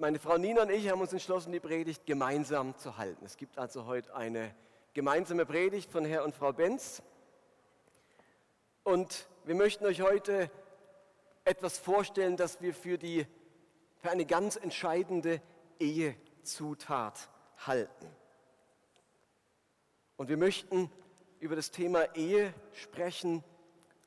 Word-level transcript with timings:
meine 0.00 0.18
Frau 0.18 0.38
Nina 0.38 0.62
und 0.62 0.70
ich 0.70 0.88
haben 0.88 1.02
uns 1.02 1.12
entschlossen, 1.12 1.52
die 1.52 1.60
Predigt 1.60 2.06
gemeinsam 2.06 2.74
zu 2.78 2.96
halten. 2.96 3.22
Es 3.22 3.36
gibt 3.36 3.58
also 3.58 3.84
heute 3.84 4.14
eine 4.14 4.54
gemeinsame 4.94 5.44
Predigt 5.44 5.92
von 5.92 6.06
Herr 6.06 6.24
und 6.24 6.34
Frau 6.34 6.54
Benz. 6.54 7.02
Und 8.82 9.28
wir 9.44 9.54
möchten 9.54 9.84
euch 9.84 10.00
heute 10.00 10.50
etwas 11.44 11.76
vorstellen, 11.76 12.38
das 12.38 12.62
wir 12.62 12.72
für, 12.72 12.96
die, 12.96 13.26
für 13.98 14.10
eine 14.10 14.24
ganz 14.24 14.56
entscheidende 14.56 15.42
Ehezutat 15.78 17.28
halten. 17.58 18.06
Und 20.16 20.30
wir 20.30 20.38
möchten 20.38 20.90
über 21.40 21.56
das 21.56 21.72
Thema 21.72 22.14
Ehe 22.14 22.54
sprechen. 22.72 23.44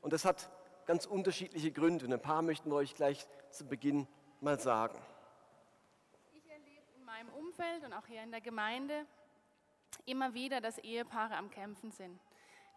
Und 0.01 0.11
das 0.11 0.25
hat 0.25 0.49
ganz 0.87 1.05
unterschiedliche 1.05 1.71
Gründe. 1.71 2.05
Und 2.05 2.13
ein 2.13 2.19
paar 2.19 2.41
möchten 2.41 2.71
wir 2.71 2.77
euch 2.77 2.95
gleich 2.95 3.27
zu 3.51 3.65
Beginn 3.67 4.07
mal 4.41 4.59
sagen 4.59 4.99
Umfeld 7.63 7.83
und 7.85 7.93
auch 7.93 8.05
hier 8.07 8.23
in 8.23 8.31
der 8.31 8.41
Gemeinde 8.41 9.05
immer 10.05 10.33
wieder, 10.33 10.59
dass 10.59 10.77
Ehepaare 10.79 11.35
am 11.35 11.49
Kämpfen 11.49 11.91
sind, 11.91 12.19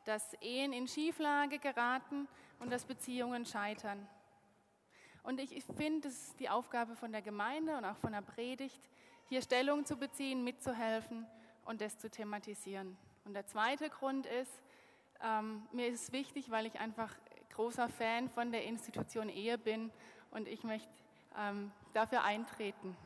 dass 0.04 0.34
Ehen 0.34 0.72
in 0.72 0.86
Schieflage 0.86 1.58
geraten 1.58 2.28
und 2.60 2.70
dass 2.70 2.84
Beziehungen 2.84 3.44
scheitern. 3.46 4.06
Und 5.22 5.41
ich, 5.41 5.64
finde, 5.77 6.08
es 6.08 6.28
ist 6.28 6.41
die 6.41 6.48
Aufgabe 6.48 6.94
von 6.94 7.10
der 7.10 7.22
Gemeinde 7.22 7.77
und 7.77 7.84
auch 7.84 7.96
von 7.96 8.12
der 8.12 8.22
Predigt, 8.22 8.80
hier 9.28 9.42
Stellung 9.42 9.84
zu 9.84 9.96
beziehen, 9.96 10.44
mitzuhelfen 10.44 11.27
und 11.64 11.80
das 11.80 11.98
zu 11.98 12.08
thematisieren. 12.08 12.96
Und 13.24 13.34
der 13.34 13.46
zweite 13.46 13.91
Grund 13.91 14.27
ist, 14.27 14.62
ähm, 15.20 15.66
mir 15.72 15.88
ist 15.88 16.02
es 16.05 16.12
wichtig, 16.12 16.50
weil 16.50 16.66
ich 16.66 16.78
einfach 16.78 17.12
großer 17.55 17.88
Fan 17.88 18.28
von 18.28 18.52
der 18.52 18.64
Institution 18.64 19.28
Ehe 19.30 19.58
bin 19.58 19.91
und 20.30 20.46
ich 20.46 20.62
möchte 20.62 20.88
ähm, 21.36 21.72
dafür 21.92 22.22
eintreten. 22.22 22.96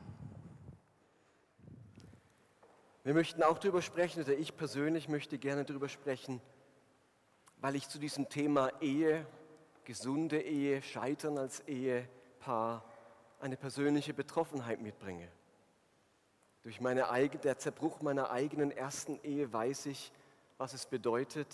Wir 3.03 3.15
möchten 3.15 3.41
auch 3.41 3.57
darüber 3.57 3.81
sprechen, 3.81 4.21
oder 4.21 4.33
ich 4.33 4.55
persönlich 4.55 5.09
möchte 5.09 5.39
gerne 5.39 5.65
darüber 5.65 5.89
sprechen, 5.89 6.39
weil 7.57 7.75
ich 7.75 7.89
zu 7.89 7.97
diesem 7.97 8.29
Thema 8.29 8.71
Ehe, 8.79 9.25
gesunde 9.85 10.39
Ehe, 10.39 10.83
Scheitern 10.83 11.39
als 11.39 11.61
Ehepaar 11.61 12.85
eine 13.39 13.57
persönliche 13.57 14.13
Betroffenheit 14.13 14.81
mitbringe. 14.81 15.27
Durch 16.61 16.79
meine 16.79 17.09
eigene, 17.09 17.41
der 17.41 17.57
Zerbruch 17.57 18.01
meiner 18.01 18.29
eigenen 18.29 18.69
ersten 18.69 19.19
Ehe 19.23 19.51
weiß 19.51 19.87
ich, 19.87 20.11
was 20.59 20.73
es 20.73 20.85
bedeutet, 20.85 21.47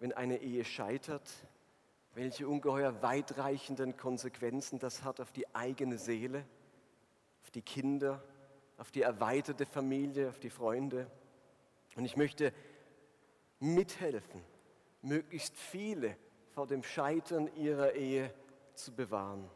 wenn 0.00 0.12
eine 0.12 0.38
Ehe 0.38 0.64
scheitert, 0.64 1.30
welche 2.14 2.48
ungeheuer 2.48 3.00
weitreichenden 3.02 3.96
Konsequenzen 3.96 4.80
das 4.80 5.04
hat 5.04 5.20
auf 5.20 5.30
die 5.30 5.54
eigene 5.54 5.96
Seele, 5.96 6.44
auf 7.44 7.52
die 7.52 7.62
Kinder, 7.62 8.20
auf 8.82 8.90
die 8.90 9.02
erweiterte 9.02 9.64
Familie, 9.64 10.28
auf 10.28 10.40
die 10.40 10.50
Freunde. 10.50 11.06
Und 11.94 12.04
ich 12.04 12.16
möchte 12.16 12.52
mithelfen, 13.60 14.42
möglichst 15.02 15.56
viele 15.56 16.16
vor 16.50 16.66
dem 16.66 16.82
Scheitern 16.82 17.48
ihrer 17.54 17.92
Ehe 17.92 18.34
zu 18.74 18.92
bewahren. 18.92 19.48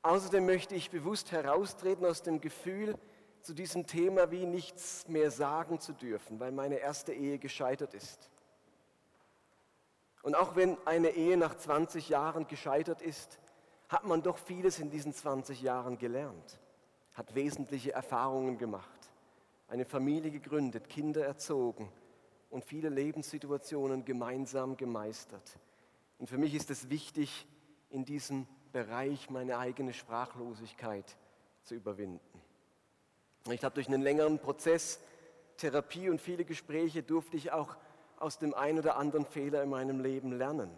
Außerdem 0.00 0.46
möchte 0.46 0.74
ich 0.74 0.88
bewusst 0.88 1.32
heraustreten 1.32 2.06
aus 2.06 2.22
dem 2.22 2.40
Gefühl, 2.40 2.98
zu 3.42 3.52
diesem 3.52 3.86
Thema 3.86 4.30
wie 4.30 4.46
nichts 4.46 5.06
mehr 5.06 5.30
sagen 5.30 5.78
zu 5.78 5.92
dürfen, 5.92 6.40
weil 6.40 6.52
meine 6.52 6.76
erste 6.76 7.12
Ehe 7.12 7.38
gescheitert 7.38 7.92
ist. 7.92 8.30
Und 10.22 10.34
auch 10.34 10.56
wenn 10.56 10.78
eine 10.86 11.10
Ehe 11.10 11.36
nach 11.36 11.54
20 11.54 12.08
Jahren 12.08 12.46
gescheitert 12.46 13.02
ist, 13.02 13.38
hat 13.90 14.06
man 14.06 14.22
doch 14.22 14.38
vieles 14.38 14.78
in 14.78 14.88
diesen 14.88 15.12
20 15.12 15.60
Jahren 15.60 15.98
gelernt 15.98 16.58
hat 17.16 17.34
wesentliche 17.34 17.92
Erfahrungen 17.92 18.58
gemacht, 18.58 19.10
eine 19.68 19.86
Familie 19.86 20.30
gegründet, 20.30 20.88
Kinder 20.88 21.24
erzogen 21.24 21.90
und 22.50 22.64
viele 22.64 22.90
Lebenssituationen 22.90 24.04
gemeinsam 24.04 24.76
gemeistert. 24.76 25.58
Und 26.18 26.28
für 26.28 26.38
mich 26.38 26.54
ist 26.54 26.70
es 26.70 26.90
wichtig, 26.90 27.46
in 27.90 28.04
diesem 28.04 28.46
Bereich 28.72 29.30
meine 29.30 29.58
eigene 29.58 29.94
Sprachlosigkeit 29.94 31.16
zu 31.62 31.74
überwinden. 31.74 32.20
Ich 33.50 33.64
habe 33.64 33.74
durch 33.74 33.88
einen 33.88 34.02
längeren 34.02 34.38
Prozess, 34.38 35.00
Therapie 35.56 36.10
und 36.10 36.20
viele 36.20 36.44
Gespräche 36.44 37.02
durfte 37.02 37.38
ich 37.38 37.50
auch 37.50 37.76
aus 38.18 38.38
dem 38.38 38.52
einen 38.52 38.80
oder 38.80 38.96
anderen 38.96 39.24
Fehler 39.24 39.62
in 39.62 39.70
meinem 39.70 40.00
Leben 40.00 40.32
lernen. 40.32 40.70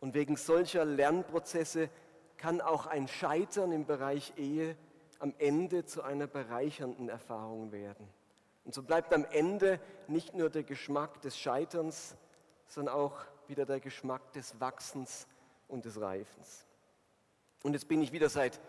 Und 0.00 0.14
wegen 0.14 0.36
solcher 0.36 0.84
Lernprozesse 0.84 1.88
kann 2.36 2.60
auch 2.60 2.86
ein 2.86 3.06
Scheitern 3.08 3.72
im 3.72 3.84
Bereich 3.84 4.32
Ehe 4.36 4.76
am 5.18 5.34
Ende 5.38 5.84
zu 5.84 6.02
einer 6.02 6.26
bereichernden 6.26 7.08
Erfahrung 7.08 7.72
werden. 7.72 8.08
Und 8.64 8.74
so 8.74 8.82
bleibt 8.82 9.12
am 9.14 9.24
Ende 9.24 9.80
nicht 10.06 10.34
nur 10.34 10.50
der 10.50 10.62
Geschmack 10.62 11.20
des 11.22 11.38
Scheiterns, 11.38 12.16
sondern 12.66 12.94
auch 12.94 13.16
wieder 13.46 13.64
der 13.64 13.80
Geschmack 13.80 14.32
des 14.32 14.60
Wachsens 14.60 15.26
und 15.68 15.84
des 15.84 16.00
Reifens. 16.00 16.66
Und 17.62 17.72
jetzt 17.72 17.88
bin 17.88 18.02
ich 18.02 18.12
wieder 18.12 18.28
seit 18.28 18.60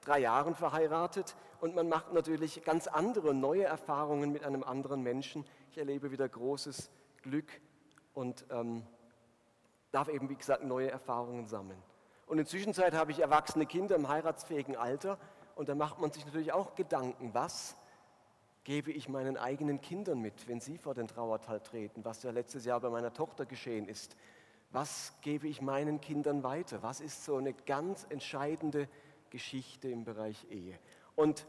drei 0.00 0.18
Jahren 0.20 0.54
verheiratet 0.54 1.36
und 1.60 1.74
man 1.74 1.88
macht 1.88 2.12
natürlich 2.12 2.62
ganz 2.64 2.86
andere, 2.86 3.34
neue 3.34 3.64
Erfahrungen 3.64 4.30
mit 4.32 4.44
einem 4.44 4.62
anderen 4.62 5.02
Menschen. 5.02 5.44
Ich 5.70 5.78
erlebe 5.78 6.10
wieder 6.10 6.28
großes 6.28 6.90
Glück 7.22 7.60
und 8.14 8.44
ähm, 8.50 8.84
darf 9.92 10.08
eben, 10.08 10.28
wie 10.28 10.36
gesagt, 10.36 10.64
neue 10.64 10.90
Erfahrungen 10.90 11.46
sammeln. 11.46 11.82
Und 12.26 12.38
in 12.38 12.44
der 12.44 12.46
Zwischenzeit 12.46 12.94
habe 12.94 13.12
ich 13.12 13.20
erwachsene 13.20 13.66
Kinder 13.66 13.94
im 13.94 14.08
heiratsfähigen 14.08 14.76
Alter 14.76 15.18
und 15.56 15.68
da 15.68 15.74
macht 15.74 15.98
man 15.98 16.12
sich 16.12 16.24
natürlich 16.24 16.52
auch 16.52 16.74
Gedanken, 16.76 17.30
was 17.32 17.76
gebe 18.62 18.92
ich 18.92 19.08
meinen 19.08 19.36
eigenen 19.36 19.80
Kindern 19.80 20.20
mit, 20.20 20.48
wenn 20.48 20.60
sie 20.60 20.76
vor 20.76 20.94
den 20.94 21.08
Trauertal 21.08 21.60
treten, 21.60 22.04
was 22.04 22.22
ja 22.22 22.30
letztes 22.30 22.64
Jahr 22.64 22.80
bei 22.80 22.90
meiner 22.90 23.12
Tochter 23.12 23.46
geschehen 23.46 23.88
ist. 23.88 24.16
Was 24.70 25.14
gebe 25.22 25.48
ich 25.48 25.62
meinen 25.62 26.00
Kindern 26.00 26.42
weiter? 26.42 26.82
Was 26.82 27.00
ist 27.00 27.24
so 27.24 27.36
eine 27.36 27.54
ganz 27.54 28.06
entscheidende 28.10 28.88
Geschichte 29.30 29.88
im 29.88 30.04
Bereich 30.04 30.46
Ehe? 30.50 30.78
Und 31.14 31.46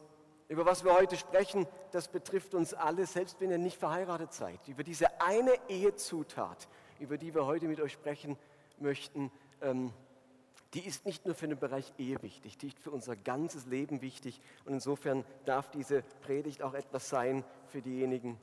über 0.47 0.65
was 0.65 0.85
wir 0.85 0.93
heute 0.93 1.17
sprechen, 1.17 1.67
das 1.91 2.07
betrifft 2.07 2.53
uns 2.53 2.73
alle, 2.73 3.05
selbst 3.05 3.41
wenn 3.41 3.51
ihr 3.51 3.57
nicht 3.57 3.77
verheiratet 3.77 4.31
seid. 4.31 4.65
Über 4.69 4.83
diese 4.83 5.19
eine 5.19 5.51
Ehezutat, 5.67 6.69
über 6.99 7.17
die 7.17 7.35
wir 7.35 7.45
heute 7.45 7.67
mit 7.67 7.81
euch 7.81 7.91
sprechen 7.91 8.37
möchten, 8.79 9.31
ähm, 9.61 9.91
die 10.77 10.85
ist 10.85 11.07
nicht 11.07 11.25
nur 11.25 11.33
für 11.33 11.47
den 11.47 11.57
Bereich 11.57 11.91
Ehe 11.97 12.21
wichtig, 12.21 12.55
die 12.59 12.67
ist 12.67 12.77
für 12.77 12.91
unser 12.91 13.15
ganzes 13.15 13.65
Leben 13.65 14.03
wichtig. 14.03 14.39
Und 14.63 14.73
insofern 14.73 15.25
darf 15.43 15.71
diese 15.71 16.03
Predigt 16.21 16.61
auch 16.61 16.75
etwas 16.75 17.09
sein 17.09 17.43
für 17.65 17.81
diejenigen, 17.81 18.39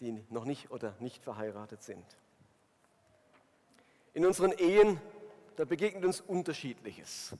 die 0.00 0.24
noch 0.30 0.46
nicht 0.46 0.70
oder 0.70 0.96
nicht 0.98 1.22
verheiratet 1.22 1.82
sind. 1.82 2.06
In 4.14 4.24
unseren 4.24 4.52
Ehen, 4.52 4.98
da 5.56 5.66
begegnet 5.66 6.06
uns 6.06 6.22
Unterschiedliches. 6.22 7.36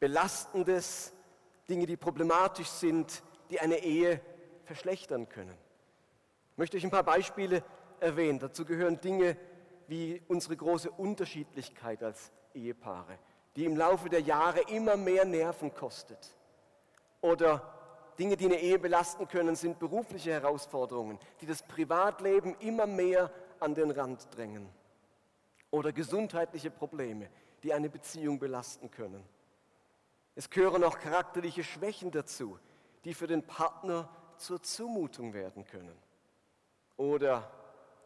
Belastendes, 0.00 1.12
Dinge, 1.68 1.84
die 1.84 1.98
problematisch 1.98 2.68
sind, 2.68 3.22
die 3.50 3.60
eine 3.60 3.76
Ehe 3.76 4.22
verschlechtern 4.64 5.28
können. 5.28 5.58
Ich 6.52 6.56
möchte 6.56 6.78
euch 6.78 6.84
ein 6.84 6.90
paar 6.90 7.04
Beispiele 7.04 7.62
erwähnen. 8.00 8.38
Dazu 8.38 8.64
gehören 8.64 9.02
Dinge 9.02 9.36
wie 9.86 10.22
unsere 10.28 10.56
große 10.56 10.90
Unterschiedlichkeit 10.90 12.02
als 12.02 12.32
Ehepaare 12.54 13.18
die 13.56 13.64
im 13.64 13.76
Laufe 13.76 14.08
der 14.08 14.20
Jahre 14.20 14.60
immer 14.62 14.96
mehr 14.96 15.24
Nerven 15.24 15.74
kostet. 15.74 16.34
Oder 17.20 17.62
Dinge, 18.18 18.36
die 18.36 18.46
eine 18.46 18.60
Ehe 18.60 18.78
belasten 18.78 19.28
können, 19.28 19.56
sind 19.56 19.78
berufliche 19.78 20.32
Herausforderungen, 20.32 21.18
die 21.40 21.46
das 21.46 21.62
Privatleben 21.62 22.56
immer 22.60 22.86
mehr 22.86 23.30
an 23.60 23.74
den 23.74 23.90
Rand 23.90 24.28
drängen. 24.34 24.68
Oder 25.70 25.92
gesundheitliche 25.92 26.70
Probleme, 26.70 27.28
die 27.62 27.72
eine 27.72 27.88
Beziehung 27.88 28.38
belasten 28.38 28.90
können. 28.90 29.24
Es 30.34 30.50
gehören 30.50 30.84
auch 30.84 30.98
charakterliche 30.98 31.64
Schwächen 31.64 32.10
dazu, 32.10 32.58
die 33.04 33.14
für 33.14 33.26
den 33.26 33.42
Partner 33.46 34.08
zur 34.36 34.62
Zumutung 34.62 35.34
werden 35.34 35.64
können. 35.64 35.96
Oder, 36.96 37.50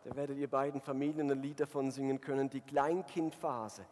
da 0.04 0.16
werdet 0.16 0.38
ihr 0.38 0.50
beiden 0.50 0.80
Familien 0.80 1.30
ein 1.30 1.42
Lied 1.42 1.60
davon 1.60 1.90
singen 1.90 2.20
können, 2.20 2.50
die 2.50 2.60
Kleinkindphase, 2.60 3.84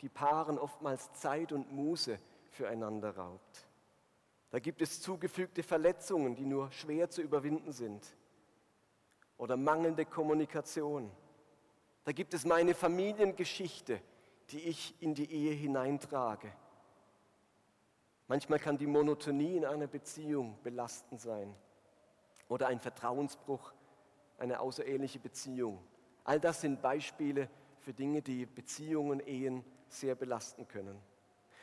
die 0.00 0.08
Paaren 0.08 0.58
oftmals 0.58 1.12
Zeit 1.12 1.52
und 1.52 1.72
Muße 1.72 2.18
füreinander 2.50 3.16
raubt. 3.16 3.66
Da 4.50 4.58
gibt 4.58 4.82
es 4.82 5.00
zugefügte 5.00 5.62
Verletzungen, 5.62 6.34
die 6.34 6.44
nur 6.44 6.72
schwer 6.72 7.08
zu 7.10 7.22
überwinden 7.22 7.72
sind. 7.72 8.04
Oder 9.36 9.56
mangelnde 9.56 10.04
Kommunikation. 10.04 11.10
Da 12.04 12.12
gibt 12.12 12.34
es 12.34 12.44
meine 12.44 12.74
Familiengeschichte, 12.74 14.00
die 14.50 14.60
ich 14.60 15.00
in 15.00 15.14
die 15.14 15.30
Ehe 15.30 15.52
hineintrage. 15.52 16.52
Manchmal 18.26 18.58
kann 18.58 18.78
die 18.78 18.86
Monotonie 18.86 19.56
in 19.56 19.64
einer 19.64 19.86
Beziehung 19.86 20.58
belastend 20.62 21.20
sein. 21.20 21.54
Oder 22.48 22.66
ein 22.66 22.80
Vertrauensbruch, 22.80 23.72
eine 24.38 24.60
außereheliche 24.60 25.20
Beziehung. 25.20 25.78
All 26.24 26.40
das 26.40 26.60
sind 26.60 26.82
Beispiele 26.82 27.48
für 27.78 27.92
Dinge, 27.92 28.22
die 28.22 28.46
Beziehungen, 28.46 29.20
Ehen 29.20 29.64
sehr 29.90 30.14
belasten 30.14 30.66
können. 30.66 30.98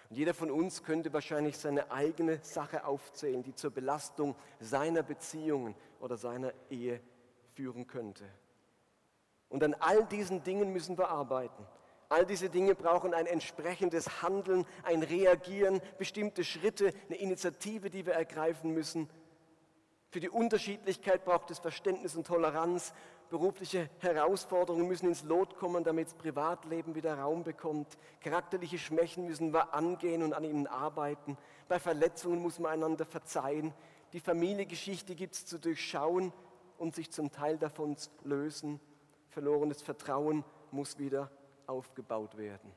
Und 0.10 0.16
jeder 0.16 0.34
von 0.34 0.52
uns 0.52 0.84
könnte 0.84 1.12
wahrscheinlich 1.12 1.58
seine 1.58 1.92
eigene 1.92 2.40
Sache 2.42 2.86
aufzählen, 2.86 3.44
die 3.44 3.56
zur 3.56 3.72
Belastung 3.72 4.36
seiner 4.60 5.04
Beziehungen 5.04 5.76
oder 6.00 6.18
seiner 6.18 6.54
Ehe 6.70 7.02
führen 7.56 7.88
könnte. 7.88 8.24
Und 9.50 9.64
an 9.64 9.74
all 9.76 10.06
diesen 10.06 10.44
Dingen 10.44 10.72
müssen 10.72 10.98
wir 10.98 11.10
arbeiten. 11.10 11.66
All 12.10 12.26
diese 12.26 12.50
Dinge 12.50 12.74
brauchen 12.74 13.14
ein 13.14 13.26
entsprechendes 13.26 14.22
Handeln, 14.22 14.66
ein 14.84 15.04
Reagieren, 15.04 15.82
bestimmte 15.98 16.46
Schritte, 16.46 16.94
eine 17.08 17.18
Initiative, 17.18 17.90
die 17.90 18.06
wir 18.06 18.14
ergreifen 18.14 18.74
müssen. 18.74 19.10
Für 20.10 20.22
die 20.22 20.30
Unterschiedlichkeit 20.30 21.26
braucht 21.26 21.52
es 21.52 21.60
Verständnis 21.60 22.16
und 22.16 22.28
Toleranz. 22.28 22.94
Berufliche 23.30 23.90
Herausforderungen 24.00 24.88
müssen 24.88 25.10
ins 25.10 25.24
Lot 25.24 25.58
kommen, 25.58 25.84
damit 25.84 26.08
das 26.08 26.14
Privatleben 26.14 26.96
wieder 26.96 27.20
Raum 27.20 27.44
bekommt. 27.44 27.98
Charakterliche 28.22 28.78
Schwächen 28.78 29.26
müssen 29.26 29.54
wir 29.54 29.74
angehen 29.74 30.24
und 30.24 30.34
an 30.34 30.46
ihnen 30.46 30.66
arbeiten. 30.66 31.38
Bei 31.68 31.78
Verletzungen 31.78 32.42
muss 32.42 32.58
man 32.58 32.72
einander 32.72 33.06
verzeihen. 33.06 33.74
Die 34.14 34.22
Familiengeschichte 34.22 35.14
gibt 35.14 35.36
es 35.36 35.46
zu 35.46 35.60
durchschauen 35.60 36.32
und 36.78 36.96
sich 36.96 37.12
zum 37.12 37.30
Teil 37.30 37.58
davon 37.58 37.98
zu 37.98 38.10
lösen. 38.24 38.80
Verlorenes 39.30 39.82
Vertrauen 39.82 40.46
muss 40.72 40.98
wieder 40.98 41.30
aufgebaut 41.66 42.38
werden. 42.38 42.72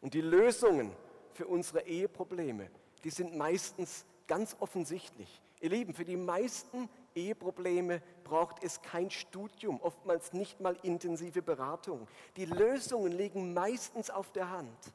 Und 0.00 0.14
die 0.14 0.22
Lösungen 0.22 0.96
für 1.34 1.46
unsere 1.46 1.86
Eheprobleme, 1.86 2.70
die 3.04 3.10
sind 3.10 3.36
meistens 3.36 4.06
ganz 4.26 4.56
offensichtlich. 4.60 5.42
Ihr 5.60 5.70
Lieben, 5.70 5.92
für 5.92 6.04
die 6.04 6.16
meisten 6.16 6.88
Eheprobleme 7.14 8.00
braucht 8.22 8.62
es 8.62 8.80
kein 8.80 9.10
Studium, 9.10 9.80
oftmals 9.80 10.32
nicht 10.32 10.60
mal 10.60 10.76
intensive 10.82 11.42
Beratung. 11.42 12.06
Die 12.36 12.44
Lösungen 12.44 13.12
liegen 13.12 13.54
meistens 13.54 14.10
auf 14.10 14.30
der 14.32 14.50
Hand. 14.50 14.92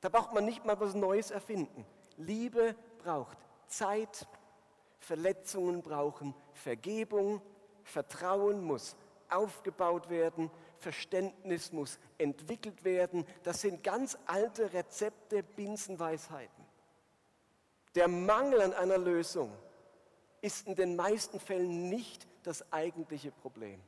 Da 0.00 0.08
braucht 0.08 0.32
man 0.32 0.44
nicht 0.44 0.64
mal 0.64 0.80
was 0.80 0.94
Neues 0.94 1.30
erfinden. 1.30 1.84
Liebe 2.16 2.74
braucht 3.02 3.36
Zeit, 3.66 4.26
Verletzungen 4.98 5.82
brauchen 5.82 6.34
Vergebung, 6.54 7.42
Vertrauen 7.84 8.62
muss 8.62 8.96
aufgebaut 9.28 10.08
werden, 10.10 10.50
Verständnis 10.78 11.72
muss 11.72 11.98
entwickelt 12.18 12.84
werden. 12.84 13.26
Das 13.42 13.60
sind 13.60 13.82
ganz 13.82 14.16
alte 14.26 14.72
Rezepte, 14.72 15.42
Binsenweisheiten. 15.42 16.64
Der 17.94 18.08
Mangel 18.08 18.60
an 18.60 18.72
einer 18.72 18.98
Lösung 18.98 19.52
ist 20.42 20.66
in 20.66 20.74
den 20.74 20.96
meisten 20.96 21.40
Fällen 21.40 21.88
nicht 21.88 22.26
das 22.42 22.70
eigentliche 22.72 23.30
Problem. 23.30 23.80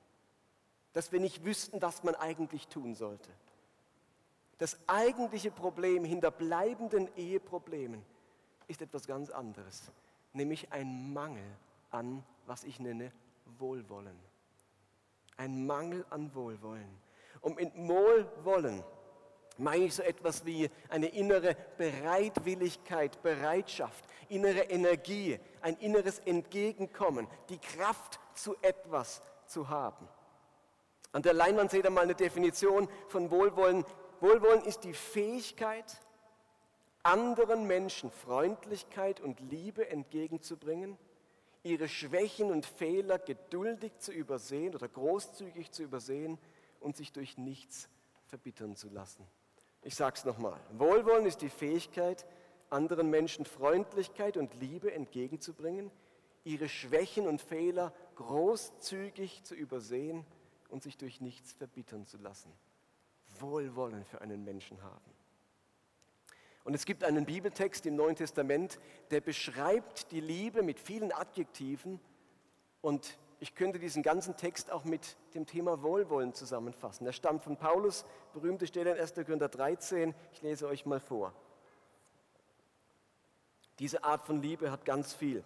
Dass 0.94 1.12
wir 1.12 1.20
nicht 1.20 1.44
wüssten, 1.44 1.82
was 1.82 2.02
man 2.04 2.14
eigentlich 2.14 2.68
tun 2.68 2.94
sollte. 2.94 3.28
Das 4.58 4.78
eigentliche 4.86 5.50
Problem 5.50 6.04
hinter 6.04 6.30
bleibenden 6.30 7.08
Eheproblemen 7.16 8.02
ist 8.68 8.80
etwas 8.80 9.06
ganz 9.06 9.28
anderes, 9.30 9.82
nämlich 10.32 10.72
ein 10.72 11.12
Mangel 11.12 11.44
an, 11.90 12.24
was 12.46 12.64
ich 12.64 12.78
nenne, 12.78 13.12
Wohlwollen. 13.58 14.18
Ein 15.36 15.66
Mangel 15.66 16.06
an 16.10 16.32
Wohlwollen. 16.34 16.88
Und 17.40 17.56
mit 17.56 17.74
Wohlwollen 17.76 18.82
meine 19.58 19.84
ich 19.84 19.94
so 19.94 20.02
etwas 20.02 20.44
wie 20.44 20.70
eine 20.88 21.06
innere 21.06 21.56
Bereitwilligkeit, 21.78 23.22
Bereitschaft, 23.22 24.04
innere 24.28 24.62
Energie, 24.62 25.38
ein 25.60 25.76
inneres 25.76 26.18
Entgegenkommen, 26.20 27.28
die 27.48 27.58
Kraft 27.58 28.18
zu 28.34 28.56
etwas 28.62 29.22
zu 29.46 29.68
haben. 29.68 30.08
An 31.12 31.22
der 31.22 31.34
Leinwand 31.34 31.70
seht 31.70 31.84
ihr 31.84 31.90
mal 31.90 32.02
eine 32.02 32.16
Definition 32.16 32.88
von 33.08 33.30
Wohlwollen. 33.30 33.84
Wohlwollen 34.20 34.64
ist 34.64 34.82
die 34.82 34.94
Fähigkeit, 34.94 35.84
anderen 37.04 37.66
Menschen 37.66 38.10
Freundlichkeit 38.10 39.20
und 39.20 39.38
Liebe 39.38 39.88
entgegenzubringen, 39.88 40.98
ihre 41.62 41.88
Schwächen 41.88 42.50
und 42.50 42.66
Fehler 42.66 43.18
geduldig 43.18 43.98
zu 43.98 44.10
übersehen 44.10 44.74
oder 44.74 44.88
großzügig 44.88 45.70
zu 45.70 45.82
übersehen 45.82 46.38
und 46.80 46.96
sich 46.96 47.12
durch 47.12 47.38
nichts 47.38 47.88
verbittern 48.26 48.74
zu 48.74 48.88
lassen. 48.88 49.24
Ich 49.84 49.94
sage 49.94 50.16
es 50.16 50.24
nochmal. 50.24 50.58
Wohlwollen 50.72 51.26
ist 51.26 51.42
die 51.42 51.50
Fähigkeit, 51.50 52.24
anderen 52.70 53.10
Menschen 53.10 53.44
Freundlichkeit 53.44 54.38
und 54.38 54.54
Liebe 54.54 54.92
entgegenzubringen, 54.92 55.90
ihre 56.42 56.70
Schwächen 56.70 57.26
und 57.26 57.42
Fehler 57.42 57.92
großzügig 58.16 59.44
zu 59.44 59.54
übersehen 59.54 60.24
und 60.70 60.82
sich 60.82 60.96
durch 60.96 61.20
nichts 61.20 61.52
verbittern 61.52 62.06
zu 62.06 62.16
lassen. 62.16 62.50
Wohlwollen 63.40 64.04
für 64.06 64.22
einen 64.22 64.42
Menschen 64.42 64.82
haben. 64.82 65.10
Und 66.64 66.72
es 66.72 66.86
gibt 66.86 67.04
einen 67.04 67.26
Bibeltext 67.26 67.84
im 67.84 67.94
Neuen 67.94 68.16
Testament, 68.16 68.78
der 69.10 69.20
beschreibt 69.20 70.10
die 70.12 70.20
Liebe 70.20 70.62
mit 70.62 70.80
vielen 70.80 71.12
Adjektiven 71.12 72.00
und 72.80 73.18
ich 73.40 73.54
könnte 73.54 73.78
diesen 73.78 74.02
ganzen 74.02 74.36
Text 74.36 74.70
auch 74.70 74.84
mit 74.84 75.16
dem 75.34 75.46
Thema 75.46 75.82
Wohlwollen 75.82 76.34
zusammenfassen. 76.34 77.06
Er 77.06 77.12
stammt 77.12 77.42
von 77.42 77.56
Paulus, 77.56 78.04
berühmte 78.32 78.66
Stelle 78.66 78.92
in 78.92 79.00
1. 79.00 79.14
Korinther 79.14 79.48
13. 79.48 80.14
Ich 80.32 80.42
lese 80.42 80.66
euch 80.66 80.86
mal 80.86 81.00
vor. 81.00 81.32
Diese 83.78 84.04
Art 84.04 84.22
von 84.22 84.40
Liebe 84.40 84.70
hat 84.70 84.84
ganz 84.84 85.12
viel 85.12 85.44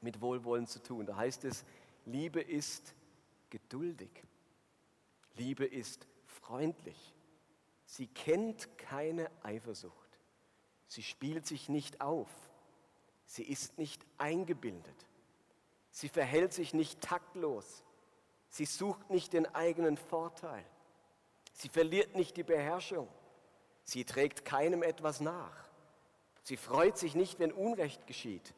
mit 0.00 0.20
Wohlwollen 0.20 0.66
zu 0.66 0.82
tun. 0.82 1.06
Da 1.06 1.16
heißt 1.16 1.44
es, 1.44 1.64
Liebe 2.04 2.40
ist 2.40 2.94
geduldig. 3.50 4.10
Liebe 5.34 5.64
ist 5.64 6.06
freundlich. 6.26 7.14
Sie 7.84 8.06
kennt 8.06 8.78
keine 8.78 9.30
Eifersucht. 9.42 10.18
Sie 10.86 11.02
spielt 11.02 11.46
sich 11.46 11.68
nicht 11.68 12.00
auf. 12.00 12.30
Sie 13.26 13.42
ist 13.42 13.78
nicht 13.78 14.04
eingebildet. 14.18 15.06
Sie 15.96 16.10
verhält 16.10 16.52
sich 16.52 16.74
nicht 16.74 17.00
taktlos. 17.00 17.82
Sie 18.50 18.66
sucht 18.66 19.08
nicht 19.08 19.32
den 19.32 19.46
eigenen 19.54 19.96
Vorteil. 19.96 20.62
Sie 21.54 21.70
verliert 21.70 22.14
nicht 22.14 22.36
die 22.36 22.42
Beherrschung. 22.42 23.08
Sie 23.82 24.04
trägt 24.04 24.44
keinem 24.44 24.82
etwas 24.82 25.22
nach. 25.22 25.70
Sie 26.42 26.58
freut 26.58 26.98
sich 26.98 27.14
nicht, 27.14 27.38
wenn 27.38 27.50
Unrecht 27.50 28.06
geschieht. 28.06 28.52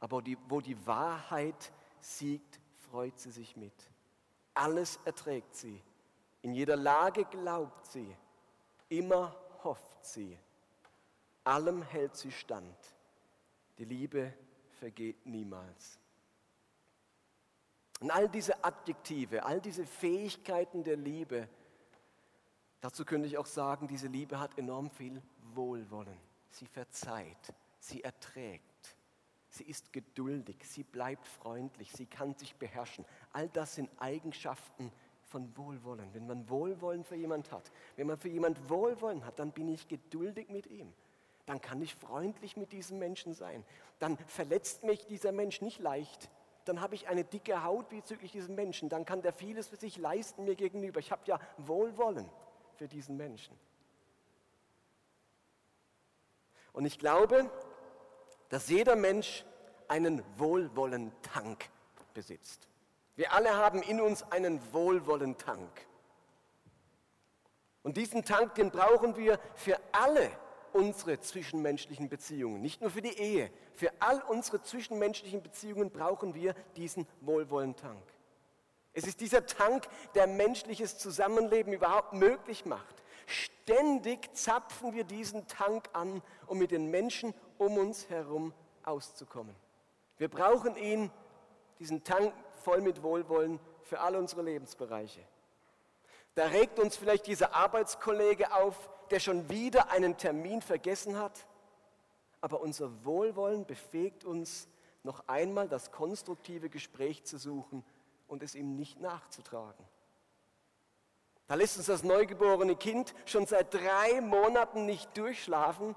Aber 0.00 0.22
die, 0.22 0.38
wo 0.48 0.62
die 0.62 0.86
Wahrheit 0.86 1.70
siegt, 2.00 2.58
freut 2.90 3.18
sie 3.18 3.30
sich 3.30 3.56
mit. 3.56 3.74
Alles 4.54 4.98
erträgt 5.04 5.54
sie. 5.54 5.82
In 6.40 6.54
jeder 6.54 6.76
Lage 6.76 7.26
glaubt 7.26 7.84
sie. 7.88 8.16
Immer 8.88 9.36
hofft 9.64 10.06
sie. 10.06 10.38
Allem 11.44 11.82
hält 11.82 12.16
sie 12.16 12.32
stand. 12.32 12.78
Die 13.76 13.84
Liebe 13.84 14.32
vergeht 14.78 15.26
niemals. 15.26 15.98
Und 18.00 18.10
all 18.10 18.28
diese 18.28 18.62
Adjektive, 18.64 19.44
all 19.44 19.60
diese 19.60 19.86
Fähigkeiten 19.86 20.82
der 20.82 20.96
Liebe, 20.96 21.48
dazu 22.80 23.04
könnte 23.04 23.28
ich 23.28 23.38
auch 23.38 23.46
sagen, 23.46 23.88
diese 23.88 24.08
Liebe 24.08 24.40
hat 24.40 24.58
enorm 24.58 24.90
viel 24.90 25.22
Wohlwollen. 25.54 26.18
Sie 26.50 26.66
verzeiht, 26.66 27.54
sie 27.78 28.02
erträgt, 28.02 28.96
sie 29.48 29.64
ist 29.64 29.92
geduldig, 29.92 30.56
sie 30.64 30.82
bleibt 30.82 31.26
freundlich, 31.26 31.92
sie 31.92 32.06
kann 32.06 32.34
sich 32.34 32.56
beherrschen. 32.56 33.04
All 33.32 33.48
das 33.48 33.74
sind 33.76 33.90
Eigenschaften 33.98 34.92
von 35.22 35.56
Wohlwollen. 35.56 36.12
Wenn 36.12 36.26
man 36.26 36.48
Wohlwollen 36.48 37.04
für 37.04 37.16
jemand 37.16 37.50
hat, 37.52 37.72
wenn 37.96 38.06
man 38.06 38.18
für 38.18 38.28
jemand 38.28 38.68
Wohlwollen 38.68 39.24
hat, 39.24 39.38
dann 39.38 39.52
bin 39.52 39.68
ich 39.68 39.88
geduldig 39.88 40.48
mit 40.48 40.66
ihm. 40.66 40.92
Dann 41.46 41.60
kann 41.60 41.82
ich 41.82 41.94
freundlich 41.94 42.56
mit 42.56 42.72
diesem 42.72 42.98
Menschen 42.98 43.34
sein. 43.34 43.64
Dann 43.98 44.16
verletzt 44.26 44.84
mich 44.84 45.06
dieser 45.06 45.32
Mensch 45.32 45.60
nicht 45.60 45.78
leicht 45.78 46.30
dann 46.64 46.80
habe 46.80 46.94
ich 46.94 47.08
eine 47.08 47.24
dicke 47.24 47.62
Haut 47.62 47.88
bezüglich 47.88 48.32
diesem 48.32 48.54
Menschen, 48.54 48.88
dann 48.88 49.04
kann 49.04 49.22
der 49.22 49.32
vieles 49.32 49.68
für 49.68 49.76
sich 49.76 49.96
leisten 49.96 50.44
mir 50.44 50.54
gegenüber. 50.54 51.00
Ich 51.00 51.12
habe 51.12 51.22
ja 51.26 51.38
Wohlwollen 51.58 52.28
für 52.76 52.88
diesen 52.88 53.16
Menschen. 53.16 53.58
Und 56.72 56.86
ich 56.86 56.98
glaube, 56.98 57.50
dass 58.48 58.68
jeder 58.68 58.96
Mensch 58.96 59.44
einen 59.88 60.22
Wohlwollentank 60.38 61.68
besitzt. 62.14 62.68
Wir 63.16 63.32
alle 63.32 63.56
haben 63.56 63.82
in 63.82 64.00
uns 64.00 64.22
einen 64.32 64.60
Wohlwollentank. 64.72 65.86
Und 67.82 67.96
diesen 67.96 68.24
Tank, 68.24 68.54
den 68.54 68.70
brauchen 68.70 69.16
wir 69.16 69.38
für 69.54 69.78
alle 69.92 70.30
unsere 70.74 71.20
zwischenmenschlichen 71.20 72.08
Beziehungen, 72.08 72.60
nicht 72.60 72.80
nur 72.80 72.90
für 72.90 73.00
die 73.00 73.16
Ehe, 73.16 73.50
für 73.74 73.90
all 74.00 74.20
unsere 74.28 74.60
zwischenmenschlichen 74.60 75.42
Beziehungen 75.42 75.90
brauchen 75.90 76.34
wir 76.34 76.54
diesen 76.76 77.06
Wohlwollentank. 77.20 78.02
Es 78.92 79.06
ist 79.06 79.20
dieser 79.20 79.46
Tank, 79.46 79.86
der 80.14 80.26
menschliches 80.26 80.98
Zusammenleben 80.98 81.72
überhaupt 81.72 82.12
möglich 82.12 82.66
macht. 82.66 83.02
Ständig 83.26 84.34
zapfen 84.36 84.92
wir 84.92 85.04
diesen 85.04 85.46
Tank 85.46 85.88
an, 85.92 86.22
um 86.46 86.58
mit 86.58 86.70
den 86.70 86.90
Menschen 86.90 87.34
um 87.56 87.78
uns 87.78 88.08
herum 88.10 88.52
auszukommen. 88.84 89.54
Wir 90.18 90.28
brauchen 90.28 90.76
ihn, 90.76 91.10
diesen 91.78 92.04
Tank 92.04 92.32
voll 92.56 92.80
mit 92.80 93.02
Wohlwollen 93.02 93.58
für 93.82 94.00
all 94.00 94.16
unsere 94.16 94.42
Lebensbereiche. 94.42 95.20
Da 96.34 96.46
regt 96.46 96.78
uns 96.80 96.96
vielleicht 96.96 97.26
dieser 97.26 97.54
Arbeitskollege 97.54 98.52
auf, 98.54 98.90
der 99.10 99.20
schon 99.20 99.48
wieder 99.48 99.90
einen 99.90 100.16
Termin 100.16 100.62
vergessen 100.62 101.18
hat, 101.18 101.46
aber 102.40 102.60
unser 102.60 103.04
Wohlwollen 103.04 103.66
befähigt 103.66 104.24
uns, 104.24 104.68
noch 105.02 105.28
einmal 105.28 105.68
das 105.68 105.92
konstruktive 105.92 106.70
Gespräch 106.70 107.24
zu 107.24 107.38
suchen 107.38 107.84
und 108.26 108.42
es 108.42 108.54
ihm 108.54 108.76
nicht 108.76 109.00
nachzutragen. 109.00 109.84
Da 111.46 111.54
lässt 111.56 111.76
uns 111.76 111.86
das 111.86 112.02
neugeborene 112.02 112.74
Kind 112.74 113.14
schon 113.26 113.46
seit 113.46 113.74
drei 113.74 114.20
Monaten 114.22 114.86
nicht 114.86 115.16
durchschlafen, 115.16 115.94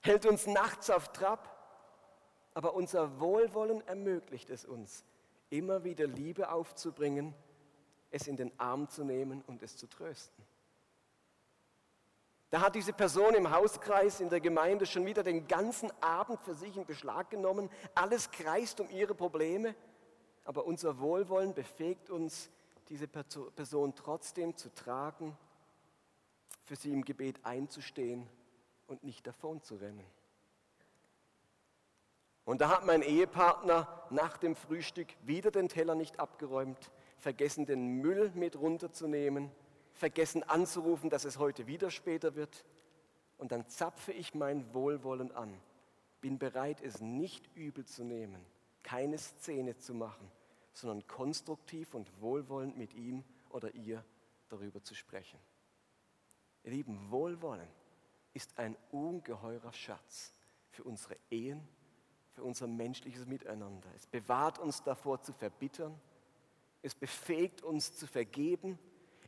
hält 0.00 0.26
uns 0.26 0.46
nachts 0.46 0.90
auf 0.90 1.12
Trab, 1.12 1.48
aber 2.54 2.74
unser 2.74 3.20
Wohlwollen 3.20 3.86
ermöglicht 3.86 4.50
es 4.50 4.66
uns, 4.66 5.04
immer 5.48 5.84
wieder 5.84 6.06
Liebe 6.06 6.50
aufzubringen, 6.50 7.34
es 8.12 8.28
in 8.28 8.36
den 8.36 8.52
Arm 8.60 8.88
zu 8.88 9.02
nehmen 9.02 9.42
und 9.46 9.62
es 9.62 9.76
zu 9.76 9.88
trösten. 9.88 10.44
Da 12.50 12.60
hat 12.60 12.74
diese 12.74 12.92
Person 12.92 13.34
im 13.34 13.50
Hauskreis 13.50 14.20
in 14.20 14.28
der 14.28 14.40
Gemeinde 14.40 14.84
schon 14.84 15.06
wieder 15.06 15.22
den 15.22 15.48
ganzen 15.48 15.90
Abend 16.02 16.38
für 16.42 16.54
sich 16.54 16.76
in 16.76 16.84
Beschlag 16.84 17.30
genommen. 17.30 17.70
Alles 17.94 18.30
kreist 18.30 18.78
um 18.78 18.90
ihre 18.90 19.14
Probleme, 19.14 19.74
aber 20.44 20.66
unser 20.66 21.00
Wohlwollen 21.00 21.54
befähigt 21.54 22.10
uns, 22.10 22.50
diese 22.90 23.08
Person 23.08 23.94
trotzdem 23.94 24.54
zu 24.54 24.72
tragen, 24.74 25.36
für 26.64 26.76
sie 26.76 26.92
im 26.92 27.06
Gebet 27.06 27.40
einzustehen 27.42 28.28
und 28.86 29.02
nicht 29.02 29.26
davon 29.26 29.62
zu 29.62 29.76
rennen. 29.76 30.04
Und 32.44 32.60
da 32.60 32.68
hat 32.68 32.84
mein 32.84 33.00
Ehepartner 33.00 34.06
nach 34.10 34.36
dem 34.36 34.56
Frühstück 34.56 35.08
wieder 35.22 35.50
den 35.50 35.70
Teller 35.70 35.94
nicht 35.94 36.20
abgeräumt, 36.20 36.90
vergessen 37.22 37.64
den 37.64 38.00
Müll 38.00 38.30
mit 38.34 38.56
runterzunehmen 38.58 39.50
vergessen 39.94 40.42
anzurufen, 40.42 41.10
dass 41.10 41.24
es 41.24 41.38
heute 41.38 41.66
wieder 41.66 41.90
später 41.90 42.34
wird. 42.34 42.64
Und 43.38 43.52
dann 43.52 43.68
zapfe 43.68 44.12
ich 44.12 44.34
mein 44.34 44.72
Wohlwollen 44.74 45.32
an, 45.32 45.60
bin 46.20 46.38
bereit, 46.38 46.80
es 46.80 47.00
nicht 47.00 47.48
übel 47.56 47.84
zu 47.84 48.04
nehmen, 48.04 48.44
keine 48.82 49.18
Szene 49.18 49.76
zu 49.76 49.94
machen, 49.94 50.30
sondern 50.72 51.06
konstruktiv 51.06 51.94
und 51.94 52.10
wohlwollend 52.20 52.76
mit 52.76 52.94
ihm 52.94 53.24
oder 53.50 53.74
ihr 53.74 54.04
darüber 54.48 54.82
zu 54.82 54.94
sprechen. 54.94 55.38
Ihr 56.64 56.72
Lieben, 56.72 57.10
Wohlwollen 57.10 57.68
ist 58.34 58.58
ein 58.58 58.76
ungeheurer 58.92 59.72
Schatz 59.72 60.32
für 60.70 60.84
unsere 60.84 61.16
Ehen, 61.30 61.66
für 62.30 62.44
unser 62.44 62.66
menschliches 62.66 63.26
Miteinander. 63.26 63.88
Es 63.96 64.06
bewahrt 64.06 64.58
uns 64.58 64.82
davor 64.82 65.20
zu 65.20 65.32
verbittern, 65.32 66.00
es 66.82 66.94
befähigt 66.94 67.62
uns 67.62 67.96
zu 67.96 68.06
vergeben 68.06 68.78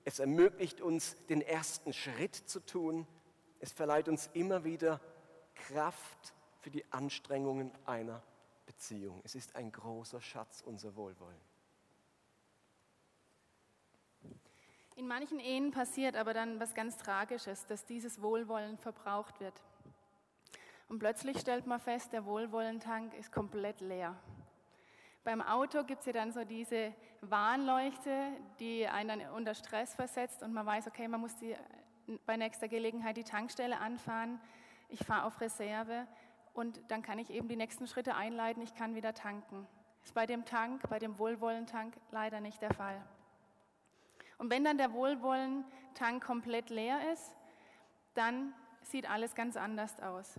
es 0.04 0.18
ermöglicht 0.18 0.80
uns, 0.80 1.16
den 1.28 1.40
ersten 1.40 1.92
Schritt 1.92 2.34
zu 2.34 2.60
tun. 2.60 3.06
Es 3.58 3.72
verleiht 3.72 4.08
uns 4.08 4.28
immer 4.34 4.64
wieder 4.64 5.00
Kraft 5.54 6.34
für 6.60 6.70
die 6.70 6.84
Anstrengungen 6.92 7.72
einer 7.86 8.22
Beziehung. 8.66 9.20
Es 9.24 9.34
ist 9.34 9.56
ein 9.56 9.72
großer 9.72 10.20
Schatz, 10.20 10.62
unser 10.64 10.94
Wohlwollen. 10.94 11.40
In 14.96 15.08
manchen 15.08 15.40
Ehen 15.40 15.70
passiert 15.70 16.16
aber 16.16 16.34
dann 16.34 16.60
was 16.60 16.74
ganz 16.74 16.98
Tragisches, 16.98 17.66
dass 17.66 17.84
dieses 17.84 18.20
Wohlwollen 18.20 18.78
verbraucht 18.78 19.40
wird. 19.40 19.54
Und 20.88 20.98
plötzlich 20.98 21.40
stellt 21.40 21.66
man 21.66 21.80
fest, 21.80 22.12
der 22.12 22.26
Wohlwollentank 22.26 23.14
ist 23.14 23.32
komplett 23.32 23.80
leer. 23.80 24.16
Beim 25.24 25.40
Auto 25.40 25.84
gibt 25.84 26.00
es 26.00 26.06
ja 26.06 26.12
dann 26.12 26.32
so 26.32 26.44
diese 26.44 26.92
Warnleuchte, 27.22 28.28
die 28.60 28.86
einen 28.86 29.20
dann 29.20 29.30
unter 29.30 29.54
Stress 29.54 29.94
versetzt 29.94 30.42
und 30.42 30.52
man 30.52 30.66
weiß, 30.66 30.86
okay, 30.86 31.08
man 31.08 31.22
muss 31.22 31.34
die, 31.36 31.56
bei 32.26 32.36
nächster 32.36 32.68
Gelegenheit 32.68 33.16
die 33.16 33.24
Tankstelle 33.24 33.78
anfahren. 33.78 34.38
Ich 34.90 35.02
fahre 35.02 35.24
auf 35.24 35.40
Reserve 35.40 36.06
und 36.52 36.78
dann 36.88 37.00
kann 37.00 37.18
ich 37.18 37.30
eben 37.30 37.48
die 37.48 37.56
nächsten 37.56 37.86
Schritte 37.86 38.14
einleiten, 38.14 38.62
ich 38.62 38.74
kann 38.74 38.94
wieder 38.94 39.14
tanken. 39.14 39.66
Ist 40.04 40.12
bei 40.12 40.26
dem 40.26 40.44
Tank, 40.44 40.82
bei 40.90 40.98
dem 40.98 41.18
Wohlwollentank 41.18 41.94
leider 42.10 42.40
nicht 42.40 42.60
der 42.60 42.74
Fall. 42.74 43.02
Und 44.36 44.50
wenn 44.50 44.62
dann 44.62 44.76
der 44.76 44.92
Wohlwollentank 44.92 46.22
komplett 46.22 46.68
leer 46.68 47.12
ist, 47.14 47.34
dann 48.12 48.52
sieht 48.82 49.08
alles 49.08 49.34
ganz 49.34 49.56
anders 49.56 49.98
aus 50.00 50.38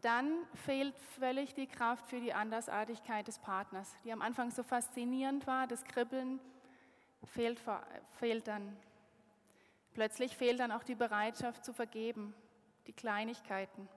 dann 0.00 0.32
fehlt 0.54 0.96
völlig 1.18 1.54
die 1.54 1.66
Kraft 1.66 2.08
für 2.08 2.20
die 2.20 2.32
Andersartigkeit 2.32 3.26
des 3.26 3.38
Partners, 3.38 3.94
die 4.04 4.12
am 4.12 4.22
Anfang 4.22 4.50
so 4.50 4.62
faszinierend 4.62 5.46
war, 5.46 5.66
das 5.66 5.84
Kribbeln 5.84 6.38
fehlt, 7.24 7.60
fehlt 8.18 8.46
dann. 8.46 8.76
Plötzlich 9.94 10.36
fehlt 10.36 10.60
dann 10.60 10.70
auch 10.70 10.84
die 10.84 10.94
Bereitschaft 10.94 11.64
zu 11.64 11.72
vergeben, 11.72 12.34
die 12.86 12.92
Kleinigkeiten. 12.92 13.88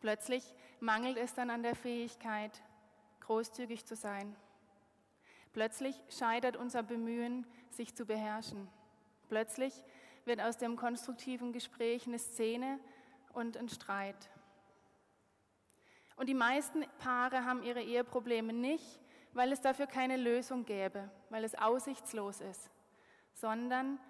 Plötzlich 0.00 0.54
mangelt 0.78 1.16
es 1.16 1.34
dann 1.34 1.50
an 1.50 1.64
der 1.64 1.74
Fähigkeit, 1.74 2.62
großzügig 3.20 3.84
zu 3.84 3.96
sein. 3.96 4.36
Plötzlich 5.52 6.00
scheitert 6.08 6.56
unser 6.56 6.84
Bemühen, 6.84 7.44
sich 7.70 7.96
zu 7.96 8.06
beherrschen. 8.06 8.68
Plötzlich 9.28 9.74
wird 10.24 10.40
aus 10.40 10.56
dem 10.56 10.76
konstruktiven 10.76 11.52
Gespräch 11.52 12.06
eine 12.06 12.18
Szene 12.18 12.78
und 13.32 13.56
ein 13.56 13.68
Streit. 13.68 14.30
Und 16.18 16.28
die 16.28 16.34
meisten 16.34 16.84
Paare 16.98 17.44
haben 17.44 17.62
ihre 17.62 17.80
Eheprobleme 17.80 18.52
nicht, 18.52 19.00
weil 19.32 19.52
es 19.52 19.60
dafür 19.60 19.86
keine 19.86 20.16
Lösung 20.16 20.64
gäbe, 20.64 21.08
weil 21.30 21.44
es 21.44 21.54
aussichtslos 21.54 22.40
ist, 22.40 22.70
sondern 23.34 24.00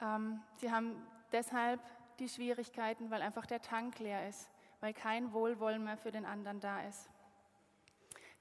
ähm, 0.00 0.42
sie 0.56 0.72
haben 0.72 1.00
deshalb 1.30 1.80
die 2.18 2.28
Schwierigkeiten, 2.28 3.10
weil 3.10 3.22
einfach 3.22 3.46
der 3.46 3.62
Tank 3.62 4.00
leer 4.00 4.28
ist, 4.28 4.50
weil 4.80 4.92
kein 4.92 5.32
Wohlwollen 5.32 5.84
mehr 5.84 5.96
für 5.96 6.10
den 6.10 6.26
anderen 6.26 6.58
da 6.58 6.82
ist. 6.82 7.08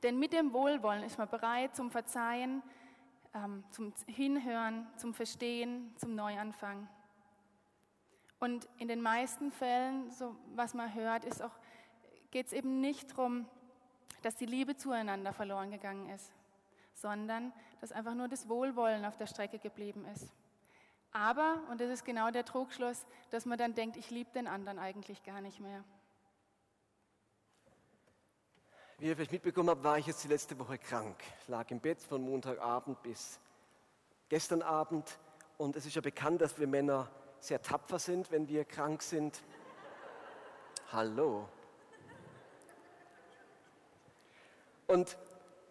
Denn 0.02 0.18
mit 0.18 0.34
dem 0.34 0.52
Wohlwollen 0.52 1.04
ist 1.04 1.20
man 1.20 1.30
bereit 1.30 1.76
zum 1.76 1.92
Verzeihen, 1.92 2.64
ähm, 3.36 3.64
zum 3.70 3.94
Hinhören, 4.08 4.88
zum 4.98 5.14
Verstehen, 5.14 5.94
zum 5.98 6.16
Neuanfang. 6.16 6.88
Und 8.40 8.68
in 8.78 8.88
den 8.88 9.02
meisten 9.02 9.52
Fällen, 9.52 10.10
so 10.12 10.36
was 10.56 10.74
man 10.74 10.94
hört, 10.94 11.24
ist 11.24 11.42
auch 11.42 11.56
geht 12.36 12.48
es 12.48 12.52
eben 12.52 12.82
nicht 12.82 13.12
darum, 13.12 13.48
dass 14.22 14.36
die 14.36 14.46
Liebe 14.46 14.76
zueinander 14.76 15.32
verloren 15.32 15.72
gegangen 15.72 16.10
ist, 16.10 16.34
sondern 16.94 17.54
dass 17.80 17.94
einfach 17.94 18.14
nur 18.14 18.28
das 18.28 18.50
Wohlwollen 18.50 19.06
auf 19.06 19.16
der 19.16 19.26
Strecke 19.26 19.58
geblieben 19.58 20.06
ist. 20.14 20.34
Aber, 21.14 21.62
und 21.72 21.80
das 21.80 21.90
ist 21.90 22.04
genau 22.04 22.32
der 22.32 22.44
Trugschluss, 22.44 23.06
dass 23.30 23.46
man 23.46 23.58
dann 23.58 23.74
denkt, 23.74 23.96
ich 23.96 24.10
liebe 24.10 24.32
den 24.34 24.48
anderen 24.48 24.80
eigentlich 24.80 25.24
gar 25.24 25.40
nicht 25.40 25.62
mehr. 25.62 25.82
Wie 28.98 29.06
ihr 29.06 29.16
vielleicht 29.16 29.32
mitbekommen 29.32 29.70
habt, 29.70 29.86
war 29.86 29.98
ich 29.98 30.08
jetzt 30.08 30.22
die 30.26 30.28
letzte 30.28 30.60
Woche 30.60 30.78
krank. 30.78 31.16
Lag 31.48 31.72
im 31.72 31.80
Bett 31.80 32.02
von 32.02 32.22
Montagabend 32.22 33.02
bis 33.02 33.40
gestern 34.28 34.62
Abend. 34.62 35.20
Und 35.58 35.78
es 35.78 35.86
ist 35.86 35.96
ja 35.96 36.02
bekannt, 36.02 36.42
dass 36.42 36.60
wir 36.60 36.68
Männer 36.68 37.10
sehr 37.40 37.62
tapfer 37.62 37.98
sind, 37.98 38.30
wenn 38.30 38.50
wir 38.50 38.66
krank 38.66 39.04
sind. 39.04 39.42
Hallo. 40.92 41.48
Und 44.88 45.18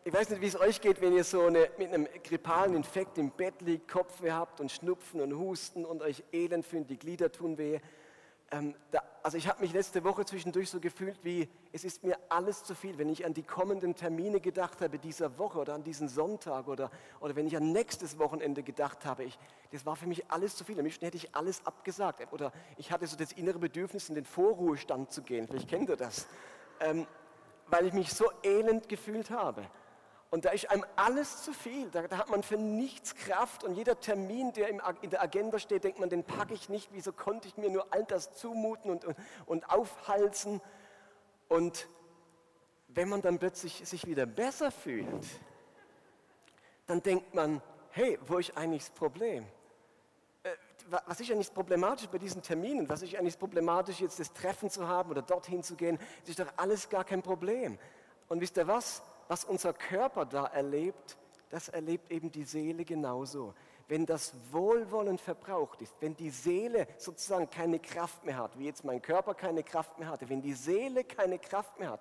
ich 0.05 0.13
weiß 0.13 0.29
nicht, 0.31 0.43
wie 0.43 0.47
es 0.47 0.61
euch 0.61 0.81
geht, 0.81 1.01
wenn 1.01 1.15
ihr 1.15 1.25
so 1.25 1.47
eine, 1.47 1.71
mit 1.79 1.93
einem 1.93 2.07
grippalen 2.23 2.75
Infekt 2.75 3.17
im 3.17 3.31
Bett 3.31 3.63
liegt, 3.63 3.89
Kopfweh 3.89 4.33
habt 4.33 4.61
und 4.61 4.71
Schnupfen 4.71 5.21
und 5.21 5.39
Husten 5.39 5.85
und 5.85 6.03
euch 6.03 6.23
elend 6.33 6.67
fühlt, 6.67 6.91
die 6.91 6.99
Glieder 6.99 7.33
tun 7.33 7.57
weh. 7.57 7.81
Ähm, 8.51 8.75
da, 8.91 9.03
also 9.23 9.39
ich 9.39 9.49
habe 9.49 9.63
mich 9.63 9.73
letzte 9.73 10.05
Woche 10.05 10.27
zwischendurch 10.27 10.69
so 10.69 10.79
gefühlt, 10.79 11.19
wie 11.23 11.49
es 11.73 11.85
ist 11.85 12.05
mir 12.05 12.19
alles 12.29 12.65
zu 12.65 12.75
viel. 12.75 12.99
Wenn 12.99 13.09
ich 13.09 13.25
an 13.25 13.33
die 13.33 13.43
kommenden 13.43 13.95
Termine 13.95 14.41
gedacht 14.41 14.83
habe 14.83 14.99
dieser 14.99 15.39
Woche 15.39 15.59
oder 15.59 15.73
an 15.73 15.83
diesen 15.83 16.09
Sonntag 16.09 16.69
oder, 16.69 16.91
oder 17.21 17.35
wenn 17.35 17.47
ich 17.47 17.57
an 17.57 17.73
nächstes 17.73 18.19
Wochenende 18.19 18.63
gedacht 18.63 19.07
habe, 19.07 19.25
ich, 19.25 19.39
das 19.71 19.87
war 19.87 19.97
für 19.97 20.07
mich 20.07 20.31
alles 20.31 20.57
zu 20.57 20.65
viel. 20.65 20.79
Am 20.79 20.85
liebsten 20.85 21.07
hätte 21.07 21.17
ich 21.17 21.35
alles 21.35 21.65
abgesagt. 21.65 22.31
Oder 22.33 22.53
ich 22.77 22.93
hatte 22.93 23.07
so 23.07 23.17
das 23.17 23.33
innere 23.33 23.59
Bedürfnis, 23.59 24.11
in 24.11 24.15
den 24.15 24.27
Vorruhestand 24.27 25.11
zu 25.11 25.23
gehen. 25.23 25.49
Vielleicht 25.49 25.69
kennt 25.71 25.89
ihr 25.89 25.97
das. 25.97 26.27
Ähm, 26.81 27.07
weil 27.75 27.87
ich 27.87 27.93
mich 27.93 28.15
so 28.15 28.31
elend 28.45 28.89
gefühlt 28.89 29.31
habe. 29.31 29.67
Und 30.31 30.45
da 30.45 30.51
ist 30.51 30.71
einem 30.71 30.85
alles 30.95 31.43
zu 31.43 31.53
viel. 31.53 31.91
Da, 31.91 32.07
da, 32.07 32.19
hat 32.19 32.31
man 32.31 32.45
für 32.45 32.57
nichts 32.57 33.17
Kraft. 33.17 33.65
Und 33.65 33.75
jeder 33.75 33.99
Termin, 33.99 34.53
der 34.53 34.69
in 34.69 35.11
der 35.11 35.21
Agenda 35.21 35.59
steht, 35.59 35.83
denkt 35.83 35.99
man, 35.99 36.09
den 36.09 36.23
packe 36.23 36.55
ich 36.55 36.69
nicht. 36.69 36.91
Wieso 36.93 37.13
konnte 37.13 37.49
ich 37.49 37.57
mir 37.57 37.71
nur 37.71 37.93
all 37.93 38.05
das 38.05 38.33
zumuten 38.37 38.93
und, 38.93 39.05
und, 39.05 39.17
und 39.47 39.69
aufhalsen? 39.71 40.61
Und 41.49 41.89
wenn 42.87 43.09
man 43.09 43.23
dann 43.23 43.41
plötzlich 43.41 43.83
sich 43.89 44.07
wieder 44.07 44.27
besser 44.27 44.71
fühlt, 44.71 45.27
dann 46.87 47.03
denkt 47.03 47.35
man, 47.35 47.61
hey, 47.91 48.21
wo 48.25 48.39
ist 48.39 48.57
eigentlich 48.57 48.85
das 48.85 48.91
Problem? 48.91 49.47
Was 51.07 51.21
ist 51.21 51.31
eigentlich 51.31 51.53
problematisch 51.53 52.09
bei 52.09 52.19
diesen 52.19 52.43
Terminen? 52.43 52.89
Was 52.89 53.03
ist 53.03 53.15
eigentlich 53.15 53.39
problematisch, 53.39 54.01
jetzt 54.01 54.21
das 54.21 54.33
Treffen 54.33 54.71
zu 54.71 54.87
haben 54.87 55.11
oder 55.11 55.23
dorthin 55.23 55.63
zu 55.63 55.75
gehen? 55.77 55.99
Das 56.21 56.31
ist 56.31 56.39
doch 56.39 56.53
alles 56.57 56.89
gar 56.89 57.05
kein 57.05 57.23
Problem. 57.23 57.79
Und 58.29 58.41
wisst 58.41 58.57
ihr 58.57 58.67
was? 58.67 59.03
Was 59.29 59.45
unser 59.45 59.73
Körper 59.73 60.27
da 60.27 60.47
erlebt, 60.47 61.17
das 61.51 61.69
erlebt 61.69 62.11
eben 62.11 62.31
die 62.31 62.45
Seele 62.45 62.85
genauso. 62.85 63.55
wenn 63.89 64.07
das 64.07 64.33
Wohlwollen 64.51 65.19
verbraucht 65.19 65.83
ist, 65.83 65.95
wenn 66.01 66.17
die 66.17 66.31
Seele 66.31 66.87
sozusagen 66.97 67.51
keine 67.51 67.79
Kraft 67.79 68.25
mehr 68.25 68.39
hat, 68.39 68.59
wie 68.59 68.67
jetzt 68.67 68.85
mein 68.85 69.03
Körper 69.03 69.35
keine 69.35 69.63
Kraft 69.63 69.99
mehr 69.99 70.09
hatte, 70.09 70.29
wenn 70.29 70.41
die 70.41 70.55
Seele 70.55 71.05
keine 71.05 71.39
Kraft 71.39 71.79
mehr 71.79 71.91
hat, 71.91 72.01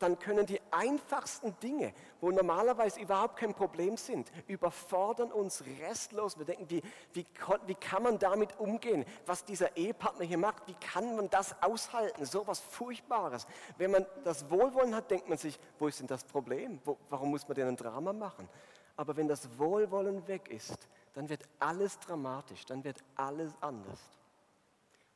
dann 0.00 0.18
können 0.18 0.46
die 0.46 0.60
einfachsten 0.70 1.54
Dinge, 1.60 1.92
wo 2.20 2.30
normalerweise 2.30 3.00
überhaupt 3.00 3.36
kein 3.36 3.54
Problem 3.54 3.98
sind, 3.98 4.32
überfordern 4.48 5.30
uns 5.30 5.62
restlos. 5.80 6.38
Wir 6.38 6.46
denken, 6.46 6.68
wie, 6.70 6.82
wie, 7.12 7.26
wie 7.66 7.74
kann 7.74 8.02
man 8.02 8.18
damit 8.18 8.58
umgehen, 8.58 9.04
was 9.26 9.44
dieser 9.44 9.76
Ehepartner 9.76 10.24
hier 10.24 10.38
macht? 10.38 10.66
Wie 10.66 10.74
kann 10.74 11.16
man 11.16 11.28
das 11.28 11.54
aushalten? 11.62 12.24
So 12.24 12.46
was 12.46 12.60
Furchtbares. 12.60 13.46
Wenn 13.76 13.90
man 13.90 14.06
das 14.24 14.50
Wohlwollen 14.50 14.94
hat, 14.94 15.10
denkt 15.10 15.28
man 15.28 15.36
sich, 15.36 15.58
wo 15.78 15.86
ist 15.86 16.00
denn 16.00 16.06
das 16.06 16.24
Problem? 16.24 16.80
Wo, 16.84 16.96
warum 17.10 17.30
muss 17.30 17.46
man 17.46 17.54
denn 17.54 17.68
ein 17.68 17.76
Drama 17.76 18.14
machen? 18.14 18.48
Aber 18.96 19.16
wenn 19.16 19.28
das 19.28 19.58
Wohlwollen 19.58 20.26
weg 20.26 20.48
ist, 20.48 20.88
dann 21.12 21.28
wird 21.28 21.42
alles 21.58 21.98
dramatisch, 21.98 22.64
dann 22.64 22.82
wird 22.84 23.04
alles 23.16 23.52
anders. 23.60 24.00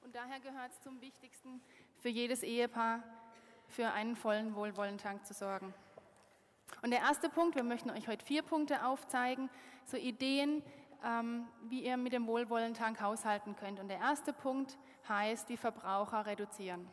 Und 0.03 0.15
daher 0.15 0.41
gehört 0.41 0.73
es 0.73 0.83
zum 0.83 1.01
Wichtigsten 1.01 1.63
für 1.97 2.11
jedes 2.11 2.43
Ehepaar, 2.43 3.03
für 3.69 3.91
einen 3.93 4.17
vollen 4.17 4.55
Wohlwollentank 4.55 5.25
zu 5.25 5.35
sorgen. 5.35 5.75
Und 6.83 6.91
der 6.91 7.01
erste 7.01 7.29
Punkt, 7.29 7.57
wir 7.57 7.63
möchten 7.63 7.91
euch 7.91 8.09
heute 8.09 8.25
vier 8.25 8.43
Punkte 8.43 8.85
aufzeigen, 8.85 9.51
so 9.85 9.97
Ideen, 9.97 10.63
ähm, 11.05 11.47
wie 11.69 11.85
ihr 11.85 11.97
mit 11.97 12.13
dem 12.13 12.27
Wohlwollentank 12.27 13.01
haushalten 13.01 13.57
könnt. 13.57 13.81
Und 13.81 13.89
der 13.89 13.99
erste 13.99 14.33
Punkt 14.33 14.79
heißt, 15.09 15.49
die 15.49 15.57
Verbraucher 15.57 16.27
reduzieren. 16.27 16.89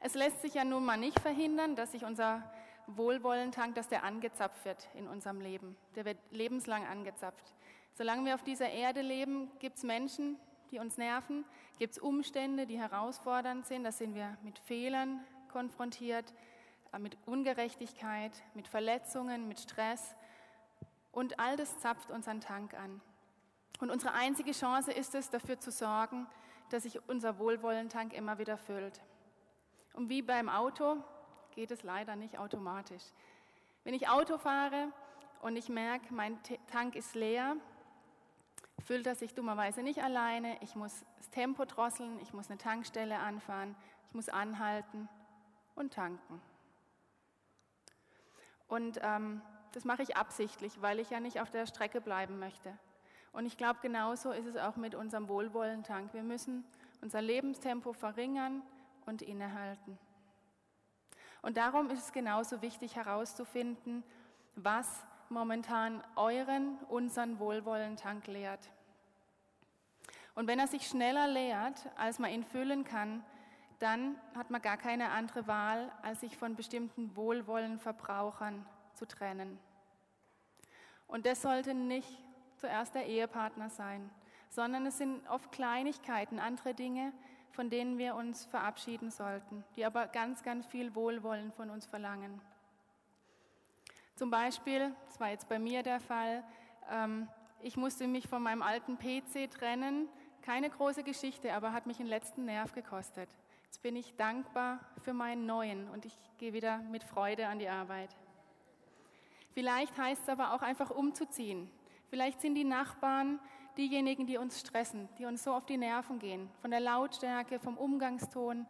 Es 0.00 0.14
lässt 0.14 0.42
sich 0.42 0.54
ja 0.54 0.64
nun 0.64 0.84
mal 0.84 0.96
nicht 0.96 1.20
verhindern, 1.20 1.76
dass 1.76 1.92
sich 1.92 2.04
unser 2.04 2.42
Wohlwollentank, 2.88 3.74
dass 3.74 3.88
der 3.88 4.02
angezapft 4.02 4.64
wird 4.64 4.88
in 4.94 5.06
unserem 5.06 5.40
Leben. 5.40 5.76
Der 5.94 6.04
wird 6.04 6.18
lebenslang 6.30 6.84
angezapft. 6.86 7.54
Solange 7.94 8.24
wir 8.24 8.34
auf 8.34 8.42
dieser 8.42 8.70
Erde 8.70 9.02
leben, 9.02 9.50
gibt 9.58 9.76
es 9.76 9.84
Menschen, 9.84 10.38
die 10.72 10.78
uns 10.78 10.96
nerven, 10.96 11.44
gibt 11.78 11.92
es 11.92 11.98
Umstände, 11.98 12.66
die 12.66 12.78
herausfordernd 12.78 13.66
sind. 13.66 13.84
Da 13.84 13.92
sind 13.92 14.14
wir 14.14 14.36
mit 14.42 14.58
Fehlern 14.58 15.20
konfrontiert, 15.48 16.32
äh, 16.92 16.98
mit 16.98 17.16
Ungerechtigkeit, 17.26 18.32
mit 18.54 18.66
Verletzungen, 18.66 19.46
mit 19.46 19.60
Stress. 19.60 20.16
Und 21.12 21.38
all 21.38 21.56
das 21.56 21.78
zapft 21.78 22.10
unseren 22.10 22.40
Tank 22.40 22.74
an. 22.74 23.00
Und 23.80 23.90
unsere 23.90 24.14
einzige 24.14 24.52
Chance 24.52 24.92
ist 24.92 25.14
es, 25.14 25.28
dafür 25.28 25.60
zu 25.60 25.70
sorgen, 25.70 26.26
dass 26.70 26.84
sich 26.84 27.06
unser 27.08 27.38
Wohlwollentank 27.38 28.14
immer 28.14 28.38
wieder 28.38 28.56
füllt. 28.56 29.02
Und 29.92 30.08
wie 30.08 30.22
beim 30.22 30.48
Auto 30.48 30.96
geht 31.54 31.70
es 31.70 31.82
leider 31.82 32.16
nicht 32.16 32.38
automatisch. 32.38 33.02
Wenn 33.84 33.92
ich 33.92 34.08
Auto 34.08 34.38
fahre 34.38 34.88
und 35.42 35.56
ich 35.56 35.68
merke, 35.68 36.14
mein 36.14 36.38
Tank 36.70 36.96
ist 36.96 37.14
leer, 37.14 37.56
füllt 38.82 39.06
er 39.06 39.14
sich 39.14 39.34
dummerweise 39.34 39.82
nicht 39.82 40.02
alleine. 40.02 40.56
Ich 40.60 40.74
muss 40.74 41.04
das 41.16 41.30
Tempo 41.30 41.64
drosseln, 41.64 42.18
ich 42.20 42.32
muss 42.32 42.50
eine 42.50 42.58
Tankstelle 42.58 43.18
anfahren, 43.18 43.74
ich 44.08 44.14
muss 44.14 44.28
anhalten 44.28 45.08
und 45.74 45.94
tanken. 45.94 46.40
Und 48.68 48.98
ähm, 49.02 49.42
das 49.72 49.84
mache 49.84 50.02
ich 50.02 50.16
absichtlich, 50.16 50.80
weil 50.80 50.98
ich 50.98 51.10
ja 51.10 51.20
nicht 51.20 51.40
auf 51.40 51.50
der 51.50 51.66
Strecke 51.66 52.00
bleiben 52.00 52.38
möchte. 52.38 52.76
Und 53.32 53.46
ich 53.46 53.56
glaube, 53.56 53.80
genauso 53.80 54.32
ist 54.32 54.46
es 54.46 54.56
auch 54.56 54.76
mit 54.76 54.94
unserem 54.94 55.28
Wohlwollentank. 55.28 56.12
Wir 56.12 56.22
müssen 56.22 56.64
unser 57.00 57.22
Lebenstempo 57.22 57.92
verringern 57.92 58.62
und 59.06 59.22
innehalten. 59.22 59.98
Und 61.40 61.56
darum 61.56 61.90
ist 61.90 61.98
es 61.98 62.12
genauso 62.12 62.62
wichtig 62.62 62.96
herauszufinden, 62.96 64.04
was 64.54 65.04
momentan 65.32 66.02
euren, 66.16 66.78
unseren 66.88 67.38
Wohlwollentank 67.38 68.26
leert. 68.26 68.70
Und 70.34 70.46
wenn 70.46 70.58
er 70.58 70.66
sich 70.66 70.86
schneller 70.86 71.26
leert, 71.28 71.88
als 71.96 72.18
man 72.18 72.30
ihn 72.30 72.44
füllen 72.44 72.84
kann, 72.84 73.24
dann 73.78 74.16
hat 74.36 74.50
man 74.50 74.62
gar 74.62 74.76
keine 74.76 75.10
andere 75.10 75.46
Wahl, 75.46 75.90
als 76.02 76.20
sich 76.20 76.36
von 76.36 76.54
bestimmten 76.54 77.16
Wohlwollenverbrauchern 77.16 78.64
zu 78.94 79.06
trennen. 79.06 79.58
Und 81.08 81.26
das 81.26 81.42
sollte 81.42 81.74
nicht 81.74 82.22
zuerst 82.56 82.94
der 82.94 83.06
Ehepartner 83.06 83.68
sein, 83.68 84.08
sondern 84.48 84.86
es 84.86 84.98
sind 84.98 85.28
oft 85.28 85.50
Kleinigkeiten, 85.50 86.38
andere 86.38 86.74
Dinge, 86.74 87.12
von 87.50 87.68
denen 87.68 87.98
wir 87.98 88.14
uns 88.14 88.44
verabschieden 88.46 89.10
sollten, 89.10 89.64
die 89.76 89.84
aber 89.84 90.06
ganz, 90.06 90.42
ganz 90.42 90.64
viel 90.66 90.94
Wohlwollen 90.94 91.52
von 91.52 91.68
uns 91.68 91.86
verlangen. 91.86 92.40
Zum 94.14 94.30
Beispiel, 94.30 94.94
das 95.06 95.18
war 95.20 95.30
jetzt 95.30 95.48
bei 95.48 95.58
mir 95.58 95.82
der 95.82 96.00
Fall, 96.00 96.44
ähm, 96.90 97.28
ich 97.64 97.76
musste 97.76 98.08
mich 98.08 98.26
von 98.26 98.42
meinem 98.42 98.62
alten 98.62 98.98
PC 98.98 99.48
trennen. 99.50 100.08
Keine 100.42 100.68
große 100.68 101.04
Geschichte, 101.04 101.54
aber 101.54 101.72
hat 101.72 101.86
mich 101.86 101.98
den 101.98 102.06
letzten 102.06 102.44
Nerv 102.44 102.72
gekostet. 102.72 103.28
Jetzt 103.66 103.82
bin 103.82 103.94
ich 103.94 104.16
dankbar 104.16 104.80
für 105.04 105.12
meinen 105.12 105.46
neuen 105.46 105.88
und 105.88 106.04
ich 106.04 106.18
gehe 106.38 106.52
wieder 106.52 106.78
mit 106.78 107.04
Freude 107.04 107.46
an 107.46 107.60
die 107.60 107.68
Arbeit. 107.68 108.16
Vielleicht 109.54 109.96
heißt 109.96 110.22
es 110.22 110.28
aber 110.28 110.54
auch 110.54 110.62
einfach 110.62 110.90
umzuziehen. 110.90 111.70
Vielleicht 112.10 112.40
sind 112.40 112.56
die 112.56 112.64
Nachbarn 112.64 113.38
diejenigen, 113.76 114.26
die 114.26 114.38
uns 114.38 114.60
stressen, 114.60 115.08
die 115.18 115.24
uns 115.24 115.44
so 115.44 115.54
auf 115.54 115.64
die 115.64 115.76
Nerven 115.76 116.18
gehen, 116.18 116.50
von 116.60 116.70
der 116.70 116.80
Lautstärke, 116.80 117.60
vom 117.60 117.78
Umgangston, 117.78 118.66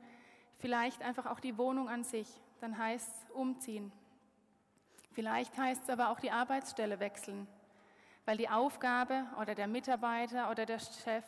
vielleicht 0.58 1.02
einfach 1.02 1.26
auch 1.26 1.40
die 1.40 1.56
Wohnung 1.56 1.88
an 1.88 2.04
sich, 2.04 2.28
dann 2.60 2.76
heißt 2.76 3.08
es 3.08 3.30
umziehen. 3.30 3.90
Vielleicht 5.12 5.56
heißt 5.58 5.82
es 5.84 5.90
aber 5.90 6.10
auch 6.10 6.20
die 6.20 6.30
Arbeitsstelle 6.30 6.98
wechseln, 6.98 7.46
weil 8.24 8.38
die 8.38 8.48
Aufgabe 8.48 9.26
oder 9.40 9.54
der 9.54 9.66
Mitarbeiter 9.66 10.50
oder 10.50 10.64
der 10.64 10.78
Chef 10.78 11.24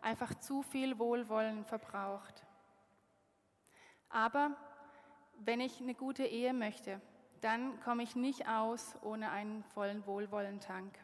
einfach 0.00 0.34
zu 0.34 0.62
viel 0.62 0.98
Wohlwollen 0.98 1.64
verbraucht. 1.64 2.46
Aber 4.08 4.56
wenn 5.40 5.60
ich 5.60 5.80
eine 5.80 5.94
gute 5.94 6.24
Ehe 6.24 6.54
möchte, 6.54 7.00
dann 7.42 7.78
komme 7.82 8.02
ich 8.02 8.16
nicht 8.16 8.48
aus 8.48 8.96
ohne 9.02 9.30
einen 9.30 9.62
vollen 9.62 10.06
Wohlwollentank. 10.06 10.98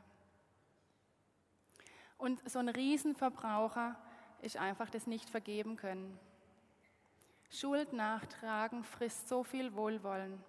Und 2.17 2.49
so 2.49 2.59
ein 2.59 2.69
Riesenverbraucher 2.69 3.97
ist 4.41 4.57
einfach 4.57 4.89
das 4.89 5.07
nicht 5.07 5.29
vergeben 5.29 5.77
können. 5.77 6.19
Schuld 7.51 7.93
nachtragen 7.93 8.83
frisst 8.83 9.29
so 9.29 9.45
viel 9.45 9.75
Wohlwollen. 9.75 10.43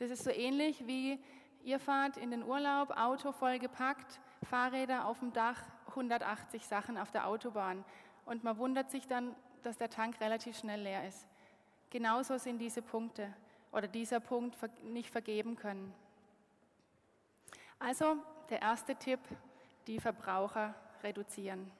Das 0.00 0.10
ist 0.10 0.24
so 0.24 0.30
ähnlich 0.30 0.86
wie 0.86 1.22
ihr 1.62 1.78
fahrt 1.78 2.16
in 2.16 2.30
den 2.30 2.42
Urlaub, 2.42 2.90
Auto 2.96 3.32
voll 3.32 3.58
gepackt, 3.58 4.18
Fahrräder 4.48 5.06
auf 5.06 5.18
dem 5.18 5.30
Dach, 5.34 5.62
180 5.88 6.66
Sachen 6.66 6.96
auf 6.96 7.10
der 7.10 7.26
Autobahn. 7.26 7.84
Und 8.24 8.42
man 8.42 8.56
wundert 8.56 8.90
sich 8.90 9.06
dann, 9.06 9.36
dass 9.62 9.76
der 9.76 9.90
Tank 9.90 10.18
relativ 10.22 10.56
schnell 10.56 10.80
leer 10.80 11.06
ist. 11.06 11.28
Genauso 11.90 12.38
sind 12.38 12.60
diese 12.60 12.80
Punkte 12.80 13.30
oder 13.72 13.88
dieser 13.88 14.20
Punkt 14.20 14.56
nicht 14.84 15.10
vergeben 15.10 15.54
können. 15.54 15.92
Also 17.78 18.16
der 18.48 18.62
erste 18.62 18.96
Tipp, 18.96 19.20
die 19.86 20.00
Verbraucher 20.00 20.74
reduzieren. 21.02 21.70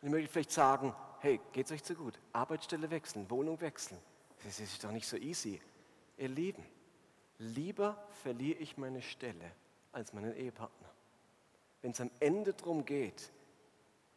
Und 0.00 0.08
ich 0.08 0.10
möchte 0.10 0.32
vielleicht 0.32 0.50
sagen, 0.50 0.92
hey, 1.20 1.40
geht 1.52 1.66
es 1.66 1.72
euch 1.72 1.84
zu 1.84 1.94
gut? 1.94 2.18
Arbeitsstelle 2.32 2.90
wechseln, 2.90 3.30
Wohnung 3.30 3.60
wechseln. 3.60 4.00
Das 4.44 4.60
ist 4.60 4.82
doch 4.82 4.90
nicht 4.90 5.06
so 5.06 5.16
easy. 5.16 5.60
Ihr 6.16 6.28
Lieben, 6.28 6.64
lieber 7.38 7.96
verliere 8.22 8.58
ich 8.58 8.76
meine 8.76 9.02
Stelle 9.02 9.52
als 9.92 10.12
meinen 10.12 10.34
Ehepartner. 10.34 10.88
Wenn 11.82 11.92
es 11.92 12.00
am 12.00 12.10
Ende 12.20 12.52
darum 12.52 12.84
geht, 12.84 13.30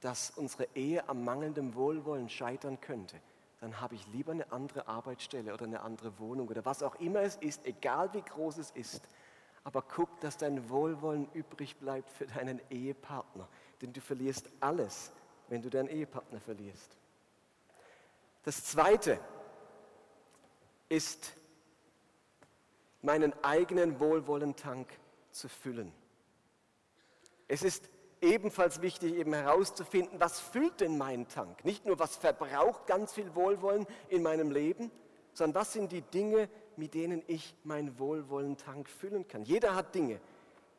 dass 0.01 0.31
unsere 0.31 0.67
Ehe 0.75 1.07
am 1.07 1.23
mangelnden 1.23 1.75
Wohlwollen 1.75 2.29
scheitern 2.29 2.79
könnte, 2.81 3.19
dann 3.61 3.79
habe 3.79 3.95
ich 3.95 4.05
lieber 4.07 4.33
eine 4.33 4.51
andere 4.51 4.87
Arbeitsstelle 4.89 5.53
oder 5.53 5.65
eine 5.65 5.81
andere 5.81 6.19
Wohnung 6.19 6.49
oder 6.49 6.65
was 6.65 6.83
auch 6.83 6.95
immer 6.95 7.21
es 7.21 7.37
ist, 7.37 7.65
egal 7.65 8.13
wie 8.13 8.21
groß 8.21 8.57
es 8.57 8.71
ist, 8.71 9.01
aber 9.63 9.81
guck, 9.81 10.19
dass 10.19 10.35
dein 10.35 10.69
Wohlwollen 10.69 11.29
übrig 11.33 11.77
bleibt 11.77 12.09
für 12.09 12.27
deinen 12.27 12.59
Ehepartner. 12.69 13.47
Denn 13.81 13.93
du 13.93 14.01
verlierst 14.01 14.49
alles, 14.59 15.13
wenn 15.47 15.61
du 15.61 15.69
deinen 15.69 15.87
Ehepartner 15.87 16.41
verlierst. 16.41 16.97
Das 18.43 18.65
Zweite 18.65 19.19
ist, 20.93 21.33
meinen 23.01 23.33
eigenen 23.43 23.99
Wohlwollentank 23.99 24.87
zu 25.31 25.49
füllen. 25.49 25.91
Es 27.47 27.63
ist 27.63 27.89
ebenfalls 28.21 28.81
wichtig, 28.81 29.15
eben 29.15 29.33
herauszufinden, 29.33 30.19
was 30.19 30.39
füllt 30.39 30.79
denn 30.81 30.97
meinen 30.97 31.27
Tank? 31.27 31.65
Nicht 31.65 31.85
nur, 31.85 31.97
was 31.97 32.15
verbraucht 32.15 32.85
ganz 32.85 33.11
viel 33.11 33.33
Wohlwollen 33.33 33.87
in 34.09 34.21
meinem 34.21 34.51
Leben, 34.51 34.91
sondern 35.33 35.61
was 35.61 35.73
sind 35.73 35.91
die 35.91 36.03
Dinge, 36.03 36.47
mit 36.77 36.93
denen 36.93 37.23
ich 37.27 37.55
meinen 37.63 37.97
Wohlwollen-Tank 37.97 38.87
füllen 38.87 39.27
kann. 39.27 39.43
Jeder 39.43 39.75
hat 39.75 39.95
Dinge, 39.95 40.19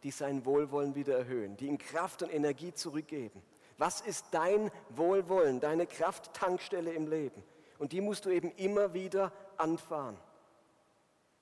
die 0.05 0.13
sein 0.13 0.47
Wohlwollen 0.47 0.95
wieder 0.95 1.19
erhöhen, 1.19 1.57
die 1.57 1.67
ihm 1.67 1.79
Kraft 1.79 2.23
und 2.23 2.33
Energie 2.33 2.73
zurückgeben. 2.73 3.43
Was 3.79 4.01
ist 4.01 4.27
dein 4.31 4.71
Wohlwollen, 4.91 5.59
deine 5.59 5.87
Krafttankstelle 5.87 6.93
im 6.93 7.09
Leben? 7.09 7.43
Und 7.79 7.93
die 7.93 8.01
musst 8.01 8.25
du 8.25 8.31
eben 8.31 8.53
immer 8.53 8.95
wieder 8.95 9.33
anfahren. 9.59 10.17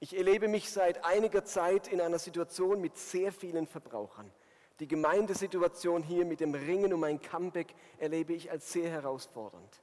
Ich 0.00 0.16
erlebe 0.16 0.48
mich 0.48 0.70
seit 0.70 1.04
einiger 1.04 1.44
Zeit 1.44 1.88
in 1.88 2.00
einer 2.00 2.18
Situation 2.18 2.80
mit 2.80 2.96
sehr 2.96 3.32
vielen 3.32 3.66
Verbrauchern. 3.66 4.32
Die 4.80 4.88
Gemeindesituation 4.88 6.02
hier 6.02 6.24
mit 6.24 6.40
dem 6.40 6.54
Ringen 6.54 6.92
um 6.92 7.04
ein 7.04 7.20
Comeback 7.20 7.74
erlebe 7.98 8.32
ich 8.32 8.50
als 8.50 8.72
sehr 8.72 8.90
herausfordernd. 8.90 9.80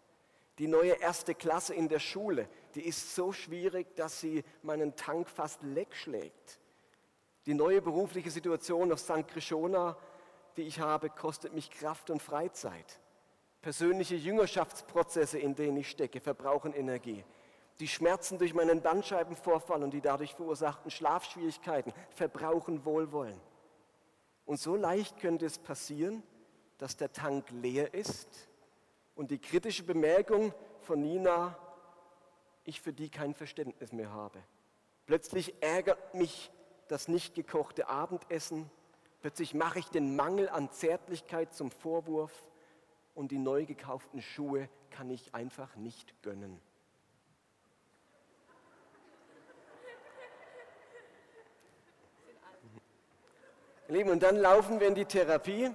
Die 0.57 0.67
neue 0.67 0.91
erste 0.91 1.33
Klasse 1.33 1.73
in 1.73 1.87
der 1.87 1.99
Schule, 1.99 2.49
die 2.75 2.81
ist 2.81 3.15
so 3.15 3.31
schwierig, 3.31 3.95
dass 3.95 4.19
sie 4.19 4.43
meinen 4.61 4.95
Tank 4.97 5.29
fast 5.29 5.63
leck 5.63 5.95
schlägt. 5.95 6.59
Die 7.45 7.53
neue 7.53 7.81
berufliche 7.81 8.29
Situation 8.29 8.91
auf 8.91 8.99
St. 8.99 9.25
Krishona, 9.25 9.97
die 10.57 10.63
ich 10.63 10.81
habe, 10.81 11.09
kostet 11.09 11.53
mich 11.53 11.71
Kraft 11.71 12.09
und 12.09 12.21
Freizeit. 12.21 12.99
Persönliche 13.61 14.15
Jüngerschaftsprozesse, 14.15 15.39
in 15.39 15.55
denen 15.55 15.77
ich 15.77 15.89
stecke, 15.89 16.19
verbrauchen 16.19 16.73
Energie. 16.73 17.23
Die 17.79 17.87
Schmerzen 17.87 18.37
durch 18.37 18.53
meinen 18.53 18.81
Bandscheibenvorfall 18.81 19.83
und 19.83 19.91
die 19.91 20.01
dadurch 20.01 20.35
verursachten 20.35 20.91
Schlafschwierigkeiten 20.91 21.93
verbrauchen 22.09 22.83
Wohlwollen. 22.83 23.39
Und 24.45 24.59
so 24.59 24.75
leicht 24.75 25.19
könnte 25.19 25.45
es 25.45 25.59
passieren, 25.59 26.23
dass 26.77 26.97
der 26.97 27.13
Tank 27.13 27.49
leer 27.51 27.93
ist 27.93 28.49
und 29.15 29.31
die 29.31 29.39
kritische 29.39 29.83
Bemerkung 29.83 30.53
von 30.81 31.01
Nina, 31.01 31.57
ich 32.63 32.81
für 32.81 32.93
die 32.93 33.09
kein 33.09 33.33
Verständnis 33.33 33.91
mehr 33.91 34.11
habe. 34.11 34.39
Plötzlich 35.05 35.61
ärgert 35.61 36.13
mich 36.13 36.51
das 36.87 37.07
nicht 37.07 37.35
gekochte 37.35 37.89
Abendessen, 37.89 38.69
plötzlich 39.21 39.53
mache 39.53 39.79
ich 39.79 39.89
den 39.89 40.15
Mangel 40.15 40.49
an 40.49 40.71
Zärtlichkeit 40.71 41.53
zum 41.53 41.71
Vorwurf 41.71 42.43
und 43.15 43.31
die 43.31 43.39
neu 43.39 43.65
gekauften 43.65 44.21
Schuhe 44.21 44.69
kann 44.89 45.09
ich 45.09 45.35
einfach 45.35 45.75
nicht 45.75 46.21
gönnen. 46.21 46.61
Lieben, 53.89 54.12
und 54.12 54.21
dann 54.21 54.38
laufen 54.38 54.80
wir 54.80 54.88
in 54.88 54.95
die 54.95 55.06
Therapie, 55.06 55.71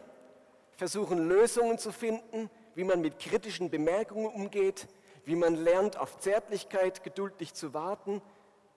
versuchen 0.77 1.29
Lösungen 1.29 1.79
zu 1.79 1.91
finden, 1.91 2.49
wie 2.77 2.85
man 2.85 3.01
mit 3.01 3.19
kritischen 3.19 3.71
Bemerkungen 3.71 4.27
umgeht, 4.27 4.87
wie 5.25 5.35
man 5.35 5.57
lernt, 5.57 5.97
auf 5.97 6.19
Zärtlichkeit 6.21 7.03
geduldig 7.03 7.55
zu 7.55 7.75
warten, 7.75 8.23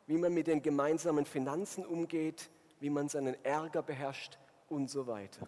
wie 0.08 0.18
man 0.18 0.34
mit 0.34 0.48
den 0.48 0.62
gemeinsamen 0.62 1.26
Finanzen 1.26 1.86
umgeht, 1.86 2.50
wie 2.80 2.90
man 2.90 3.10
seinen 3.10 3.36
Ärger 3.44 3.84
beherrscht 3.84 4.40
und 4.70 4.90
so 4.90 5.06
weiter. 5.06 5.48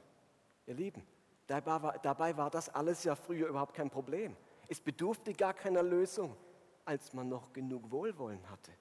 Ihr 0.67 0.75
Lieben, 0.75 1.03
dabei 1.47 1.81
war, 1.81 1.99
dabei 1.99 2.37
war 2.37 2.49
das 2.51 2.69
alles 2.69 3.03
ja 3.03 3.15
früher 3.15 3.47
überhaupt 3.47 3.73
kein 3.73 3.89
Problem. 3.89 4.35
Es 4.67 4.79
bedurfte 4.79 5.33
gar 5.33 5.53
keiner 5.53 5.81
Lösung, 5.81 6.35
als 6.85 7.13
man 7.13 7.27
noch 7.27 7.53
genug 7.53 7.89
Wohlwollen 7.89 8.49
hatte. 8.51 8.71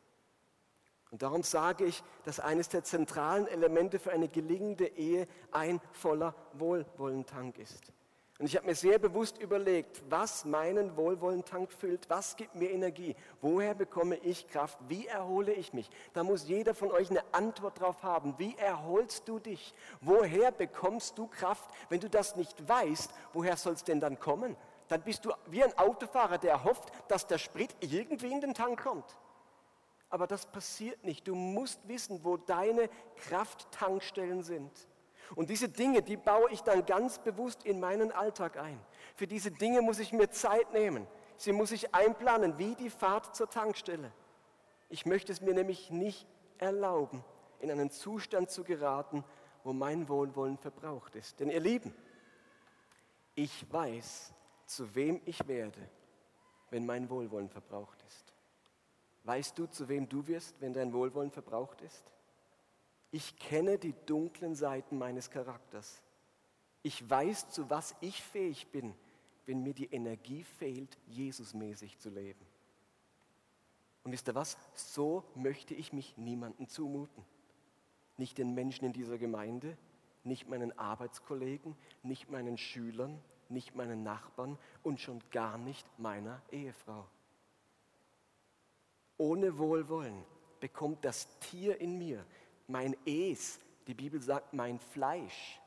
Und 1.10 1.22
darum 1.22 1.42
sage 1.42 1.84
ich, 1.84 2.02
dass 2.24 2.38
eines 2.40 2.68
der 2.68 2.84
zentralen 2.84 3.46
Elemente 3.46 3.98
für 3.98 4.12
eine 4.12 4.28
gelingende 4.28 4.86
Ehe 4.86 5.26
ein 5.52 5.80
voller 5.92 6.34
Wohlwollentank 6.54 7.58
ist. 7.58 7.92
Und 8.38 8.46
ich 8.46 8.56
habe 8.56 8.66
mir 8.66 8.76
sehr 8.76 9.00
bewusst 9.00 9.38
überlegt, 9.38 10.00
was 10.08 10.44
meinen 10.44 10.96
Wohlwollentank 10.96 11.72
füllt, 11.72 12.08
was 12.08 12.36
gibt 12.36 12.54
mir 12.54 12.70
Energie, 12.70 13.16
woher 13.40 13.74
bekomme 13.74 14.14
ich 14.16 14.46
Kraft, 14.46 14.78
wie 14.86 15.08
erhole 15.08 15.52
ich 15.52 15.72
mich. 15.72 15.90
Da 16.12 16.22
muss 16.22 16.46
jeder 16.46 16.72
von 16.72 16.92
euch 16.92 17.10
eine 17.10 17.22
Antwort 17.32 17.80
drauf 17.80 18.04
haben. 18.04 18.34
Wie 18.38 18.56
erholst 18.56 19.26
du 19.26 19.40
dich? 19.40 19.74
Woher 20.00 20.52
bekommst 20.52 21.18
du 21.18 21.26
Kraft? 21.26 21.68
Wenn 21.88 21.98
du 21.98 22.08
das 22.08 22.36
nicht 22.36 22.68
weißt, 22.68 23.10
woher 23.32 23.56
soll 23.56 23.72
es 23.72 23.82
denn 23.82 23.98
dann 23.98 24.20
kommen? 24.20 24.56
Dann 24.86 25.02
bist 25.02 25.24
du 25.24 25.32
wie 25.46 25.64
ein 25.64 25.76
Autofahrer, 25.76 26.38
der 26.38 26.62
hofft, 26.62 26.92
dass 27.08 27.26
der 27.26 27.38
Sprit 27.38 27.74
irgendwie 27.80 28.30
in 28.30 28.40
den 28.40 28.54
Tank 28.54 28.80
kommt. 28.84 29.16
Aber 30.10 30.26
das 30.26 30.46
passiert 30.46 31.04
nicht. 31.04 31.28
Du 31.28 31.34
musst 31.34 31.86
wissen, 31.86 32.24
wo 32.24 32.36
deine 32.36 32.88
Krafttankstellen 33.16 34.42
sind. 34.42 34.72
Und 35.34 35.50
diese 35.50 35.68
Dinge, 35.68 36.02
die 36.02 36.16
baue 36.16 36.50
ich 36.50 36.62
dann 36.62 36.86
ganz 36.86 37.18
bewusst 37.18 37.64
in 37.64 37.80
meinen 37.80 38.12
Alltag 38.12 38.56
ein. 38.56 38.80
Für 39.14 39.26
diese 39.26 39.50
Dinge 39.50 39.82
muss 39.82 39.98
ich 39.98 40.12
mir 40.12 40.30
Zeit 40.30 40.72
nehmen. 40.72 41.06
Sie 41.36 41.52
muss 41.52 41.70
ich 41.70 41.94
einplanen, 41.94 42.58
wie 42.58 42.74
die 42.74 42.90
Fahrt 42.90 43.36
zur 43.36 43.50
Tankstelle. 43.50 44.12
Ich 44.88 45.04
möchte 45.04 45.32
es 45.32 45.40
mir 45.42 45.52
nämlich 45.52 45.90
nicht 45.90 46.26
erlauben, 46.56 47.22
in 47.60 47.70
einen 47.70 47.90
Zustand 47.90 48.50
zu 48.50 48.64
geraten, 48.64 49.22
wo 49.62 49.72
mein 49.72 50.08
Wohlwollen 50.08 50.56
verbraucht 50.56 51.14
ist. 51.14 51.38
Denn 51.40 51.50
ihr 51.50 51.60
Lieben, 51.60 51.94
ich 53.34 53.70
weiß, 53.70 54.32
zu 54.64 54.94
wem 54.94 55.20
ich 55.26 55.46
werde, 55.46 55.78
wenn 56.70 56.86
mein 56.86 57.08
Wohlwollen 57.10 57.50
verbraucht 57.50 58.02
ist. 58.06 58.34
Weißt 59.28 59.58
du, 59.58 59.66
zu 59.66 59.90
wem 59.90 60.08
du 60.08 60.26
wirst, 60.26 60.58
wenn 60.58 60.72
dein 60.72 60.90
Wohlwollen 60.94 61.30
verbraucht 61.30 61.82
ist? 61.82 62.02
Ich 63.10 63.36
kenne 63.36 63.76
die 63.76 63.92
dunklen 64.06 64.54
Seiten 64.54 64.96
meines 64.96 65.28
Charakters. 65.28 66.00
Ich 66.82 67.10
weiß, 67.10 67.50
zu 67.50 67.68
was 67.68 67.94
ich 68.00 68.22
fähig 68.22 68.68
bin, 68.68 68.94
wenn 69.44 69.62
mir 69.62 69.74
die 69.74 69.92
Energie 69.92 70.44
fehlt, 70.44 70.96
Jesusmäßig 71.08 71.98
zu 71.98 72.08
leben. 72.08 72.40
Und 74.02 74.12
wisst 74.12 74.28
ihr 74.28 74.34
was? 74.34 74.56
So 74.72 75.22
möchte 75.34 75.74
ich 75.74 75.92
mich 75.92 76.16
niemandem 76.16 76.66
zumuten. 76.66 77.22
Nicht 78.16 78.38
den 78.38 78.54
Menschen 78.54 78.86
in 78.86 78.94
dieser 78.94 79.18
Gemeinde, 79.18 79.76
nicht 80.24 80.48
meinen 80.48 80.78
Arbeitskollegen, 80.78 81.76
nicht 82.02 82.30
meinen 82.30 82.56
Schülern, 82.56 83.20
nicht 83.50 83.74
meinen 83.74 84.02
Nachbarn 84.02 84.58
und 84.82 85.00
schon 85.00 85.22
gar 85.30 85.58
nicht 85.58 85.86
meiner 85.98 86.40
Ehefrau. 86.50 87.06
Ohne 89.18 89.58
Wohlwollen 89.58 90.24
bekommt 90.60 91.04
das 91.04 91.28
Tier 91.40 91.80
in 91.80 91.98
mir, 91.98 92.24
mein 92.68 92.96
Es, 93.04 93.60
die 93.86 93.94
Bibel 93.94 94.20
sagt 94.20 94.54
mein 94.54 94.78
Fleisch, 94.78 95.60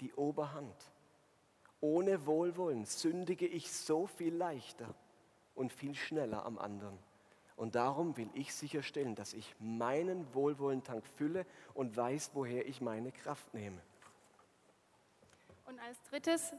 die 0.00 0.12
Oberhand. 0.14 0.74
Ohne 1.80 2.26
Wohlwollen 2.26 2.84
sündige 2.84 3.46
ich 3.46 3.70
so 3.70 4.06
viel 4.06 4.34
leichter 4.34 4.94
und 5.54 5.72
viel 5.72 5.94
schneller 5.94 6.44
am 6.44 6.58
anderen. 6.58 6.98
Und 7.56 7.74
darum 7.74 8.16
will 8.16 8.28
ich 8.34 8.54
sicherstellen, 8.54 9.14
dass 9.14 9.32
ich 9.32 9.54
meinen 9.60 10.34
Wohlwollentank 10.34 11.06
fülle 11.16 11.46
und 11.74 11.96
weiß, 11.96 12.32
woher 12.34 12.66
ich 12.66 12.80
meine 12.80 13.12
Kraft 13.12 13.54
nehme. 13.54 13.80
Und 15.66 15.78
als 15.80 16.00
drittes 16.10 16.52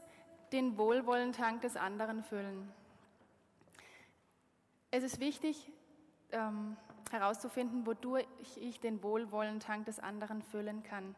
den 0.52 0.76
Wohlwollentank 0.76 1.62
des 1.62 1.76
anderen 1.76 2.24
füllen. 2.24 2.72
Es 4.90 5.04
ist 5.04 5.20
wichtig, 5.20 5.70
ähm, 6.32 6.76
herauszufinden, 7.10 7.86
wodurch 7.86 8.26
ich 8.56 8.80
den 8.80 9.02
Wohlwollentank 9.02 9.86
des 9.86 9.98
anderen 9.98 10.42
füllen 10.42 10.82
kann. 10.82 11.14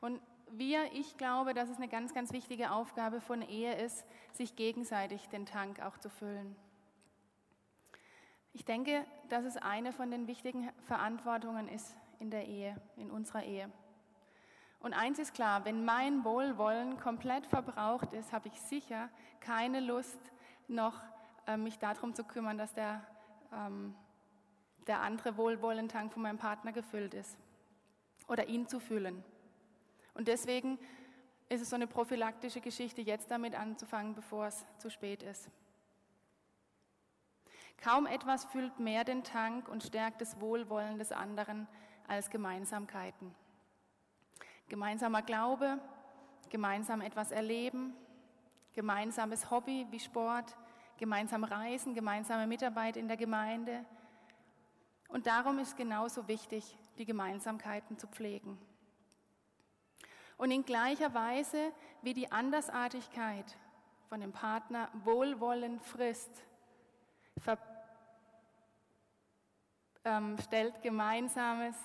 Und 0.00 0.20
wir, 0.50 0.92
ich 0.92 1.16
glaube, 1.16 1.54
dass 1.54 1.68
es 1.68 1.76
eine 1.76 1.88
ganz, 1.88 2.14
ganz 2.14 2.32
wichtige 2.32 2.70
Aufgabe 2.70 3.20
von 3.20 3.42
Ehe 3.42 3.74
ist, 3.74 4.04
sich 4.32 4.56
gegenseitig 4.56 5.28
den 5.28 5.46
Tank 5.46 5.80
auch 5.80 5.98
zu 5.98 6.08
füllen. 6.08 6.56
Ich 8.52 8.64
denke, 8.64 9.04
dass 9.28 9.44
es 9.44 9.56
eine 9.56 9.92
von 9.92 10.10
den 10.10 10.26
wichtigen 10.26 10.70
Verantwortungen 10.86 11.68
ist 11.68 11.96
in 12.20 12.30
der 12.30 12.46
Ehe, 12.46 12.80
in 12.96 13.10
unserer 13.10 13.42
Ehe. 13.42 13.70
Und 14.80 14.94
eins 14.94 15.18
ist 15.18 15.34
klar, 15.34 15.64
wenn 15.64 15.84
mein 15.84 16.24
Wohlwollen 16.24 16.98
komplett 16.98 17.46
verbraucht 17.46 18.12
ist, 18.12 18.32
habe 18.32 18.48
ich 18.48 18.60
sicher 18.60 19.08
keine 19.40 19.80
Lust, 19.80 20.18
noch 20.68 21.00
äh, 21.46 21.56
mich 21.56 21.78
darum 21.78 22.14
zu 22.14 22.24
kümmern, 22.24 22.56
dass 22.56 22.72
der 22.72 23.02
ähm, 23.52 23.94
der 24.86 25.00
andere 25.00 25.36
Wohlwollentank 25.36 26.12
von 26.12 26.22
meinem 26.22 26.38
Partner 26.38 26.72
gefüllt 26.72 27.14
ist 27.14 27.36
oder 28.28 28.48
ihn 28.48 28.68
zu 28.68 28.80
füllen. 28.80 29.24
Und 30.14 30.28
deswegen 30.28 30.78
ist 31.48 31.60
es 31.60 31.70
so 31.70 31.76
eine 31.76 31.86
prophylaktische 31.86 32.60
Geschichte, 32.60 33.02
jetzt 33.02 33.30
damit 33.30 33.54
anzufangen, 33.54 34.14
bevor 34.14 34.46
es 34.46 34.64
zu 34.78 34.90
spät 34.90 35.22
ist. 35.22 35.50
Kaum 37.78 38.06
etwas 38.06 38.46
füllt 38.46 38.80
mehr 38.80 39.04
den 39.04 39.22
Tank 39.22 39.68
und 39.68 39.82
stärkt 39.82 40.20
das 40.20 40.40
Wohlwollen 40.40 40.98
des 40.98 41.12
anderen 41.12 41.68
als 42.08 42.30
Gemeinsamkeiten. 42.30 43.34
Gemeinsamer 44.68 45.22
Glaube, 45.22 45.78
gemeinsam 46.48 47.00
etwas 47.00 47.30
erleben, 47.30 47.94
gemeinsames 48.72 49.50
Hobby 49.50 49.86
wie 49.90 50.00
Sport, 50.00 50.56
gemeinsam 50.96 51.44
Reisen, 51.44 51.94
gemeinsame 51.94 52.46
Mitarbeit 52.46 52.96
in 52.96 53.08
der 53.08 53.16
Gemeinde, 53.16 53.84
und 55.08 55.26
darum 55.26 55.58
ist 55.58 55.76
genauso 55.76 56.28
wichtig, 56.28 56.76
die 56.98 57.04
Gemeinsamkeiten 57.04 57.98
zu 57.98 58.06
pflegen. 58.06 58.58
Und 60.36 60.50
in 60.50 60.64
gleicher 60.64 61.14
Weise 61.14 61.72
wie 62.02 62.12
die 62.12 62.30
Andersartigkeit 62.30 63.56
von 64.08 64.20
dem 64.20 64.32
Partner 64.32 64.90
Wohlwollen 65.04 65.80
frisst, 65.80 66.44
ähm, 70.04 70.36
stellt 70.38 70.82
Gemeinsames 70.82 71.76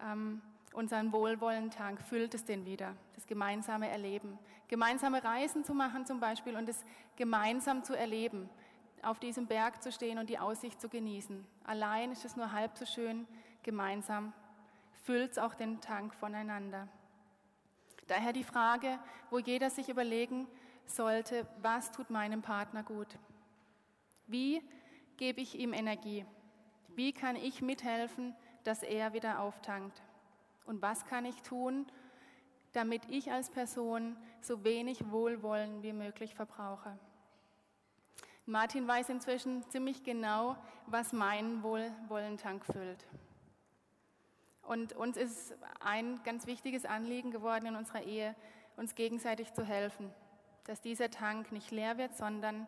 ähm, 0.00 0.40
unseren 0.72 1.12
Wohlwollentank, 1.12 2.00
füllt 2.00 2.34
es 2.34 2.44
den 2.44 2.64
wieder, 2.64 2.94
das 3.14 3.26
gemeinsame 3.26 3.88
Erleben. 3.88 4.38
Gemeinsame 4.68 5.24
Reisen 5.24 5.64
zu 5.64 5.74
machen 5.74 6.06
zum 6.06 6.20
Beispiel 6.20 6.56
und 6.56 6.68
es 6.68 6.84
gemeinsam 7.16 7.82
zu 7.84 7.94
erleben 7.96 8.48
auf 9.04 9.18
diesem 9.18 9.46
Berg 9.46 9.82
zu 9.82 9.92
stehen 9.92 10.18
und 10.18 10.28
die 10.28 10.38
Aussicht 10.38 10.80
zu 10.80 10.88
genießen. 10.88 11.46
Allein 11.64 12.12
ist 12.12 12.24
es 12.24 12.36
nur 12.36 12.52
halb 12.52 12.76
so 12.76 12.86
schön, 12.86 13.26
gemeinsam 13.62 14.32
füllt 15.04 15.38
auch 15.38 15.54
den 15.54 15.80
Tank 15.80 16.14
voneinander. 16.14 16.88
Daher 18.06 18.32
die 18.32 18.44
Frage, 18.44 18.98
wo 19.30 19.38
jeder 19.38 19.70
sich 19.70 19.88
überlegen 19.88 20.46
sollte, 20.86 21.46
was 21.60 21.90
tut 21.90 22.10
meinem 22.10 22.42
Partner 22.42 22.82
gut? 22.82 23.18
Wie 24.26 24.62
gebe 25.16 25.40
ich 25.40 25.58
ihm 25.58 25.72
Energie? 25.72 26.24
Wie 26.88 27.12
kann 27.12 27.36
ich 27.36 27.62
mithelfen, 27.62 28.34
dass 28.64 28.82
er 28.82 29.12
wieder 29.12 29.40
auftankt? 29.40 30.02
Und 30.66 30.82
was 30.82 31.06
kann 31.06 31.24
ich 31.24 31.40
tun, 31.42 31.86
damit 32.72 33.02
ich 33.08 33.32
als 33.32 33.50
Person 33.50 34.16
so 34.40 34.64
wenig 34.64 35.10
Wohlwollen 35.10 35.82
wie 35.82 35.92
möglich 35.92 36.34
verbrauche? 36.34 36.98
Martin 38.48 38.88
weiß 38.88 39.10
inzwischen 39.10 39.62
ziemlich 39.68 40.04
genau, 40.04 40.56
was 40.86 41.12
meinen 41.12 41.62
Wohlwollentank 41.62 42.64
füllt. 42.64 43.06
Und 44.62 44.94
uns 44.94 45.18
ist 45.18 45.54
ein 45.80 46.22
ganz 46.24 46.46
wichtiges 46.46 46.86
Anliegen 46.86 47.30
geworden 47.30 47.66
in 47.66 47.76
unserer 47.76 48.04
Ehe, 48.04 48.34
uns 48.76 48.94
gegenseitig 48.94 49.52
zu 49.52 49.64
helfen, 49.64 50.10
dass 50.64 50.80
dieser 50.80 51.10
Tank 51.10 51.52
nicht 51.52 51.70
leer 51.72 51.98
wird, 51.98 52.16
sondern 52.16 52.66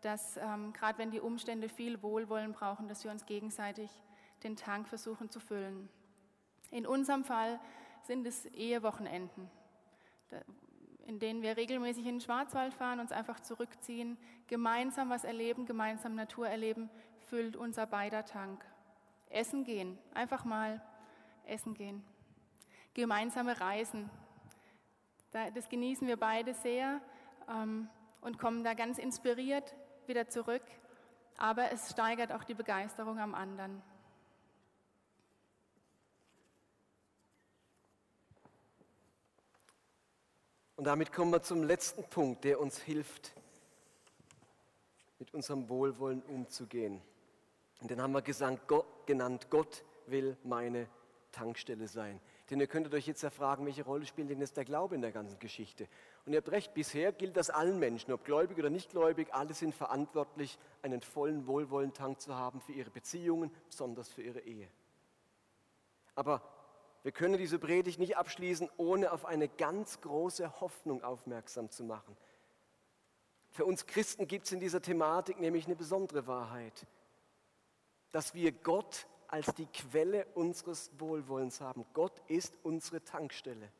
dass 0.00 0.38
ähm, 0.38 0.72
gerade 0.72 0.96
wenn 0.96 1.10
die 1.10 1.20
Umstände 1.20 1.68
viel 1.68 2.02
Wohlwollen 2.02 2.54
brauchen, 2.54 2.88
dass 2.88 3.04
wir 3.04 3.10
uns 3.10 3.26
gegenseitig 3.26 3.90
den 4.44 4.56
Tank 4.56 4.88
versuchen 4.88 5.28
zu 5.28 5.40
füllen. 5.40 5.90
In 6.70 6.86
unserem 6.86 7.24
Fall 7.24 7.60
sind 8.02 8.26
es 8.26 8.46
Ehewochenenden, 8.46 9.50
in 11.08 11.18
denen 11.18 11.40
wir 11.40 11.56
regelmäßig 11.56 12.04
in 12.04 12.16
den 12.16 12.20
Schwarzwald 12.20 12.74
fahren, 12.74 13.00
uns 13.00 13.12
einfach 13.12 13.40
zurückziehen, 13.40 14.18
gemeinsam 14.46 15.08
was 15.08 15.24
erleben, 15.24 15.64
gemeinsam 15.64 16.14
Natur 16.14 16.46
erleben, 16.46 16.90
füllt 17.30 17.56
unser 17.56 17.86
beider 17.86 18.26
Tank. 18.26 18.62
Essen 19.30 19.64
gehen, 19.64 19.98
einfach 20.12 20.44
mal 20.44 20.82
essen 21.46 21.72
gehen. 21.72 22.04
Gemeinsame 22.92 23.58
Reisen, 23.58 24.10
das 25.32 25.70
genießen 25.70 26.06
wir 26.06 26.18
beide 26.18 26.52
sehr 26.52 27.00
ähm, 27.48 27.88
und 28.20 28.38
kommen 28.38 28.62
da 28.62 28.74
ganz 28.74 28.98
inspiriert 28.98 29.74
wieder 30.06 30.28
zurück, 30.28 30.62
aber 31.38 31.72
es 31.72 31.90
steigert 31.90 32.32
auch 32.32 32.44
die 32.44 32.54
Begeisterung 32.54 33.18
am 33.18 33.34
anderen. 33.34 33.80
Und 40.78 40.84
damit 40.84 41.12
kommen 41.12 41.32
wir 41.32 41.42
zum 41.42 41.64
letzten 41.64 42.04
Punkt, 42.04 42.44
der 42.44 42.60
uns 42.60 42.78
hilft, 42.78 43.32
mit 45.18 45.34
unserem 45.34 45.68
Wohlwollen 45.68 46.22
umzugehen. 46.22 47.02
Und 47.80 47.90
den 47.90 48.00
haben 48.00 48.12
wir 48.12 48.22
gesagt, 48.22 48.68
Gott, 48.68 48.86
genannt, 49.04 49.48
Gott 49.50 49.82
will 50.06 50.36
meine 50.44 50.86
Tankstelle 51.32 51.88
sein. 51.88 52.20
Denn 52.48 52.60
ihr 52.60 52.68
könntet 52.68 52.94
euch 52.94 53.08
jetzt 53.08 53.22
ja 53.22 53.30
fragen, 53.30 53.66
welche 53.66 53.84
Rolle 53.84 54.06
spielt 54.06 54.30
denn 54.30 54.38
jetzt 54.38 54.56
der 54.56 54.64
Glaube 54.64 54.94
in 54.94 55.00
der 55.00 55.10
ganzen 55.10 55.40
Geschichte? 55.40 55.88
Und 56.24 56.32
ihr 56.32 56.36
habt 56.38 56.52
recht, 56.52 56.72
bisher 56.74 57.10
gilt 57.10 57.36
das 57.36 57.50
allen 57.50 57.80
Menschen, 57.80 58.12
ob 58.12 58.24
gläubig 58.24 58.56
oder 58.56 58.70
nicht 58.70 58.90
gläubig, 58.90 59.34
alle 59.34 59.54
sind 59.54 59.74
verantwortlich, 59.74 60.60
einen 60.82 61.02
vollen 61.02 61.48
Wohlwollentank 61.48 62.20
zu 62.20 62.36
haben 62.36 62.60
für 62.60 62.70
ihre 62.70 62.90
Beziehungen, 62.90 63.50
besonders 63.68 64.10
für 64.10 64.22
ihre 64.22 64.42
Ehe. 64.42 64.68
Aber 66.14 66.40
wir 67.02 67.12
können 67.12 67.38
diese 67.38 67.58
Predigt 67.58 67.98
nicht 67.98 68.16
abschließen, 68.16 68.68
ohne 68.76 69.12
auf 69.12 69.24
eine 69.24 69.48
ganz 69.48 70.00
große 70.00 70.60
Hoffnung 70.60 71.04
aufmerksam 71.04 71.70
zu 71.70 71.84
machen. 71.84 72.16
Für 73.50 73.64
uns 73.64 73.86
Christen 73.86 74.26
gibt 74.26 74.46
es 74.46 74.52
in 74.52 74.60
dieser 74.60 74.82
Thematik 74.82 75.40
nämlich 75.40 75.66
eine 75.66 75.76
besondere 75.76 76.26
Wahrheit, 76.26 76.86
dass 78.10 78.34
wir 78.34 78.52
Gott 78.52 79.06
als 79.28 79.54
die 79.54 79.66
Quelle 79.66 80.26
unseres 80.34 80.90
Wohlwollens 80.98 81.60
haben. 81.60 81.84
Gott 81.92 82.20
ist 82.26 82.58
unsere 82.62 83.02
Tankstelle. 83.04 83.70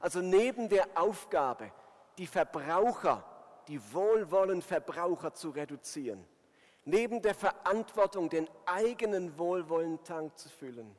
Also 0.00 0.20
neben 0.20 0.68
der 0.68 0.86
Aufgabe, 0.96 1.72
die 2.18 2.26
Verbraucher, 2.26 3.24
die 3.68 3.80
wohlwollenden 3.92 4.62
Verbraucher 4.62 5.32
zu 5.32 5.50
reduzieren, 5.50 6.24
neben 6.84 7.22
der 7.22 7.34
Verantwortung, 7.34 8.28
den 8.28 8.48
eigenen 8.66 9.38
wohlwollenden 9.38 10.04
Tank 10.04 10.36
zu 10.36 10.48
füllen 10.48 10.94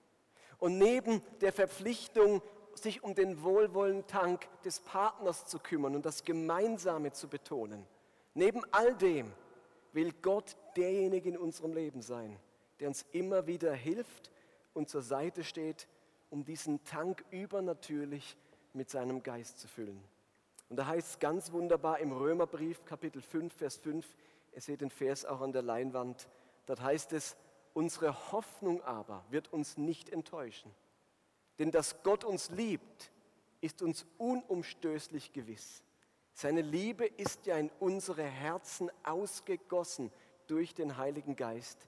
und 0.60 0.78
neben 0.78 1.22
der 1.42 1.54
Verpflichtung, 1.54 2.42
sich 2.74 3.04
um 3.04 3.16
den 3.16 3.44
wohlwollenden 3.44 4.08
Tank 4.08 4.48
des 4.64 4.80
Partners 4.80 5.46
zu 5.46 5.60
kümmern 5.60 5.96
und 5.96 6.06
das 6.06 6.24
Gemeinsame 6.24 7.14
zu 7.14 7.28
betonen, 7.28 7.86
neben 8.34 8.62
all 8.72 8.96
dem 8.96 9.32
will 9.94 10.12
Gott 10.22 10.58
derjenige 10.76 11.30
in 11.30 11.38
unserem 11.38 11.74
Leben 11.74 12.02
sein, 12.02 12.38
der 12.80 12.90
uns 12.90 13.06
immer 13.14 13.48
wieder 13.48 13.74
hilft 13.74 14.30
und 14.74 14.90
zur 14.90 15.02
Seite 15.02 15.44
steht, 15.44 15.88
um 16.30 16.44
diesen 16.44 16.84
Tank 16.84 17.24
übernatürlich 17.32 18.36
mit 18.74 18.90
seinem 18.90 19.24
Geist 19.24 19.60
zu 19.60 19.68
füllen. 19.70 20.04
Und 20.70 20.78
da 20.78 20.88
heißt 20.88 21.12
es 21.12 21.20
ganz 21.20 21.52
wunderbar 21.52 22.00
im 22.00 22.12
Römerbrief 22.12 22.84
Kapitel 22.84 23.22
5, 23.22 23.54
Vers 23.54 23.78
5, 23.78 24.06
ihr 24.54 24.62
seht 24.62 24.82
den 24.82 24.90
Vers 24.90 25.24
auch 25.24 25.42
an 25.42 25.54
der 25.54 25.62
Leinwand, 25.62 26.28
dort 26.66 26.82
heißt 26.82 27.14
es, 27.14 27.38
unsere 27.76 28.32
Hoffnung 28.32 28.82
aber 28.84 29.24
wird 29.30 29.52
uns 29.52 29.78
nicht 29.78 30.10
enttäuschen. 30.10 30.74
Denn 31.60 31.72
dass 31.72 32.02
Gott 32.04 32.24
uns 32.24 32.50
liebt, 32.50 33.12
ist 33.62 33.82
uns 33.82 34.06
unumstößlich 34.18 35.34
gewiss. 35.34 35.84
Seine 36.34 36.62
Liebe 36.62 37.06
ist 37.06 37.46
ja 37.46 37.58
in 37.58 37.70
unsere 37.80 38.24
Herzen 38.24 38.90
ausgegossen 39.04 40.12
durch 40.48 40.74
den 40.74 40.98
Heiligen 40.98 41.36
Geist, 41.36 41.88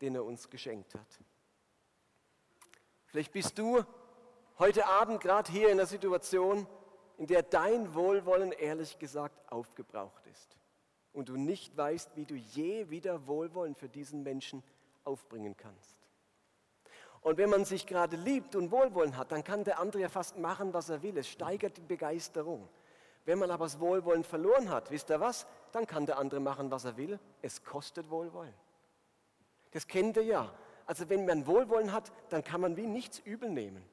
den 0.00 0.14
er 0.14 0.24
uns 0.24 0.50
geschenkt 0.50 0.94
hat. 0.94 1.18
Vielleicht 3.06 3.32
bist 3.32 3.58
du 3.58 3.84
heute 4.58 4.86
Abend 4.86 5.20
gerade 5.20 5.50
hier 5.50 5.70
in 5.70 5.78
der 5.78 5.86
Situation, 5.86 6.66
in 7.16 7.26
der 7.26 7.42
dein 7.42 7.94
Wohlwollen 7.94 8.52
ehrlich 8.52 8.98
gesagt 8.98 9.50
aufgebraucht 9.50 10.26
ist 10.26 10.56
und 11.12 11.28
du 11.28 11.36
nicht 11.36 11.76
weißt, 11.76 12.16
wie 12.16 12.26
du 12.26 12.34
je 12.34 12.90
wieder 12.90 13.26
Wohlwollen 13.26 13.74
für 13.74 13.88
diesen 13.88 14.22
Menschen 14.22 14.62
aufbringen 15.08 15.56
kannst. 15.56 15.96
Und 17.20 17.36
wenn 17.36 17.50
man 17.50 17.64
sich 17.64 17.86
gerade 17.86 18.16
liebt 18.16 18.54
und 18.54 18.70
Wohlwollen 18.70 19.16
hat, 19.16 19.32
dann 19.32 19.42
kann 19.42 19.64
der 19.64 19.80
andere 19.80 20.02
ja 20.02 20.08
fast 20.08 20.38
machen, 20.38 20.72
was 20.72 20.88
er 20.88 21.02
will. 21.02 21.18
Es 21.18 21.28
steigert 21.28 21.76
die 21.76 21.82
Begeisterung. 21.82 22.68
Wenn 23.24 23.38
man 23.38 23.50
aber 23.50 23.64
das 23.64 23.80
Wohlwollen 23.80 24.24
verloren 24.24 24.70
hat, 24.70 24.90
wisst 24.90 25.10
ihr 25.10 25.20
was? 25.20 25.46
Dann 25.72 25.86
kann 25.86 26.06
der 26.06 26.18
andere 26.18 26.40
machen, 26.40 26.70
was 26.70 26.84
er 26.84 26.96
will. 26.96 27.18
Es 27.42 27.64
kostet 27.64 28.08
Wohlwollen. 28.08 28.54
Das 29.72 29.86
kennt 29.86 30.16
ihr 30.16 30.24
ja. 30.24 30.54
Also 30.86 31.08
wenn 31.10 31.26
man 31.26 31.46
Wohlwollen 31.46 31.92
hat, 31.92 32.12
dann 32.30 32.42
kann 32.42 32.60
man 32.60 32.76
wie 32.76 32.86
nichts 32.86 33.18
übel 33.18 33.50
nehmen. 33.50 33.84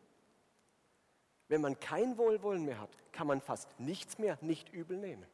Wenn 1.48 1.62
man 1.62 1.80
kein 1.80 2.18
Wohlwollen 2.18 2.64
mehr 2.64 2.80
hat, 2.80 2.90
kann 3.12 3.28
man 3.28 3.42
fast 3.42 3.80
nichts 3.80 4.18
mehr 4.18 4.38
nicht 4.42 4.72
übel 4.72 4.98
nehmen. 4.98 5.26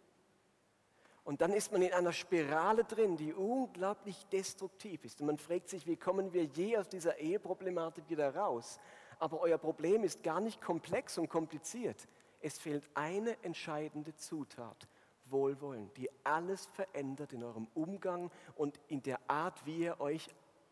Und 1.24 1.42
dann 1.42 1.54
ist 1.54 1.72
man 1.72 1.82
in 1.82 1.94
einer 1.94 2.14
Spirale 2.14 2.84
drin, 2.84 3.16
die 3.16 3.34
unglaublich 3.34 4.26
destruktiv 4.28 5.06
ist. 5.06 5.22
Und 5.22 5.28
man 5.28 5.38
fragt 5.38 5.70
sich, 5.70 5.86
wie 5.86 5.96
kommen 5.96 6.34
wir 6.34 6.46
je 6.46 6.78
aus 6.78 6.90
dieser 6.90 7.18
Eheproblematik 7.20 8.10
wieder 8.10 8.36
raus? 8.36 8.80
Aber 9.20 9.40
euer 9.42 9.60
Problem 9.60 10.04
ist 10.04 10.24
gar 10.24 10.42
nicht 10.42 10.62
komplex 10.62 11.20
und 11.20 11.30
kompliziert. 11.30 12.08
Es 12.40 12.58
fehlt 12.58 12.84
eine 12.96 13.36
entscheidende 13.44 14.16
Zutat. 14.16 14.88
Wohlwollen, 15.26 15.92
die 15.96 16.10
alles 16.24 16.66
verändert 16.74 17.34
in 17.34 17.44
eurem 17.44 17.68
Umgang 17.74 18.32
und 18.56 18.80
in 18.88 19.02
der 19.02 19.20
Art, 19.28 19.66
wie 19.66 19.84
ihr 19.84 20.02
euch 20.02 20.28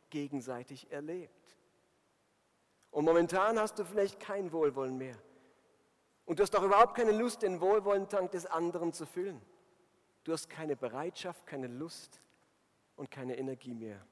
gegenseitig 0.09 0.91
erlebt. 0.91 1.55
Und 2.91 3.05
momentan 3.05 3.59
hast 3.59 3.79
du 3.79 3.85
vielleicht 3.85 4.19
kein 4.19 4.51
Wohlwollen 4.51 4.97
mehr. 4.97 5.15
Und 6.25 6.39
du 6.39 6.43
hast 6.43 6.55
auch 6.55 6.63
überhaupt 6.63 6.95
keine 6.95 7.11
Lust, 7.11 7.41
den 7.41 7.61
Wohlwollentank 7.61 8.31
des 8.31 8.45
anderen 8.45 8.93
zu 8.93 9.05
füllen. 9.05 9.41
Du 10.23 10.33
hast 10.33 10.49
keine 10.49 10.75
Bereitschaft, 10.75 11.45
keine 11.45 11.67
Lust 11.67 12.21
und 12.95 13.09
keine 13.09 13.37
Energie 13.37 13.73
mehr. 13.73 14.05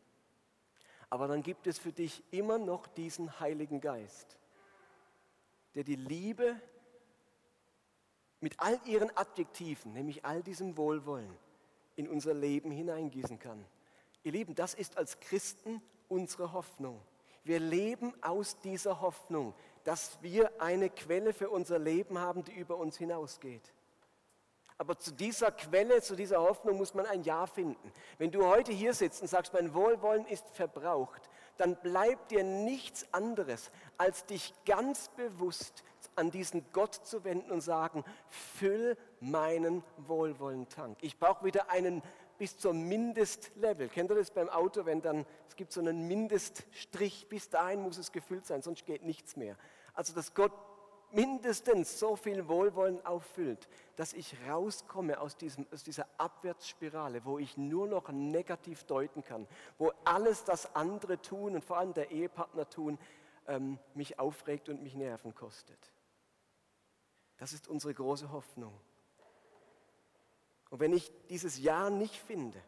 Aber 1.09 1.27
dann 1.27 1.43
gibt 1.43 1.67
es 1.67 1.77
für 1.77 1.91
dich 1.91 2.23
immer 2.31 2.57
noch 2.57 2.87
diesen 2.87 3.39
Heiligen 3.39 3.79
Geist, 3.79 4.37
der 5.75 5.83
die 5.83 5.95
Liebe 5.95 6.59
mit 8.39 8.59
all 8.59 8.79
ihren 8.85 9.15
Adjektiven, 9.15 9.93
nämlich 9.93 10.25
all 10.25 10.43
diesem 10.43 10.77
Wohlwollen, 10.77 11.33
in 11.95 12.07
unser 12.07 12.33
Leben 12.33 12.71
hineingießen 12.71 13.39
kann. 13.39 13.65
Ihr 14.23 14.31
Lieben, 14.33 14.55
das 14.55 14.73
ist 14.73 14.97
als 14.97 15.19
Christen 15.19 15.81
unsere 16.07 16.53
Hoffnung. 16.53 17.01
Wir 17.43 17.59
leben 17.59 18.13
aus 18.21 18.59
dieser 18.59 18.99
Hoffnung, 19.01 19.53
dass 19.85 20.21
wir 20.21 20.61
eine 20.61 20.89
Quelle 20.89 21.33
für 21.33 21.49
unser 21.49 21.79
Leben 21.79 22.19
haben, 22.19 22.43
die 22.43 22.51
über 22.51 22.75
uns 22.77 22.97
hinausgeht. 22.97 23.73
Aber 24.77 24.97
zu 24.97 25.11
dieser 25.11 25.51
Quelle, 25.51 26.01
zu 26.01 26.15
dieser 26.15 26.39
Hoffnung 26.41 26.77
muss 26.77 26.93
man 26.93 27.05
ein 27.07 27.23
Ja 27.23 27.47
finden. 27.47 27.91
Wenn 28.19 28.31
du 28.31 28.45
heute 28.45 28.71
hier 28.71 28.93
sitzt 28.93 29.21
und 29.21 29.27
sagst, 29.27 29.53
mein 29.53 29.73
Wohlwollen 29.73 30.25
ist 30.27 30.47
verbraucht, 30.51 31.29
dann 31.57 31.75
bleibt 31.77 32.29
dir 32.29 32.43
nichts 32.43 33.11
anderes, 33.11 33.71
als 33.97 34.25
dich 34.25 34.53
ganz 34.65 35.09
bewusst 35.09 35.83
an 36.15 36.29
diesen 36.29 36.65
Gott 36.73 36.93
zu 36.93 37.23
wenden 37.23 37.51
und 37.51 37.61
sagen, 37.61 38.03
füll 38.29 38.97
meinen 39.19 39.83
Wohlwollentank. 39.97 40.97
Ich 41.01 41.17
brauche 41.17 41.45
wieder 41.45 41.69
einen 41.71 42.03
bis 42.37 42.57
zum 42.57 42.87
Mindestlevel. 42.87 43.89
Kennt 43.89 44.11
ihr 44.11 44.15
das 44.15 44.31
beim 44.31 44.49
Auto, 44.49 44.85
wenn 44.85 45.01
dann, 45.01 45.25
es 45.47 45.55
gibt 45.55 45.71
so 45.71 45.79
einen 45.79 46.07
Mindeststrich, 46.07 47.27
bis 47.29 47.49
dahin 47.49 47.81
muss 47.81 47.97
es 47.97 48.11
gefüllt 48.11 48.45
sein, 48.45 48.61
sonst 48.61 48.85
geht 48.85 49.03
nichts 49.03 49.35
mehr. 49.35 49.57
Also, 49.93 50.13
dass 50.13 50.35
Gott 50.35 50.51
mindestens 51.11 51.99
so 51.99 52.15
viel 52.15 52.47
Wohlwollen 52.47 53.05
auffüllt, 53.05 53.67
dass 53.95 54.13
ich 54.13 54.35
rauskomme 54.47 55.19
aus, 55.19 55.37
diesem, 55.37 55.65
aus 55.71 55.83
dieser 55.83 56.07
Abwärtsspirale, 56.17 57.25
wo 57.25 57.39
ich 57.39 57.57
nur 57.57 57.87
noch 57.87 58.09
negativ 58.09 58.83
deuten 58.83 59.23
kann, 59.23 59.47
wo 59.77 59.91
alles 60.03 60.43
das 60.43 60.75
andere 60.75 61.21
tun 61.21 61.55
und 61.55 61.65
vor 61.65 61.77
allem 61.77 61.93
der 61.93 62.11
Ehepartner 62.11 62.69
tun, 62.69 62.99
ähm, 63.47 63.79
mich 63.93 64.19
aufregt 64.19 64.69
und 64.69 64.83
mich 64.83 64.95
Nerven 64.95 65.33
kostet. 65.33 65.79
Das 67.37 67.53
ist 67.53 67.67
unsere 67.67 67.93
große 67.93 68.31
Hoffnung. 68.31 68.73
Und 70.69 70.79
wenn 70.79 70.93
ich 70.93 71.11
dieses 71.29 71.59
Ja 71.59 71.89
nicht 71.89 72.15
finde, 72.15 72.61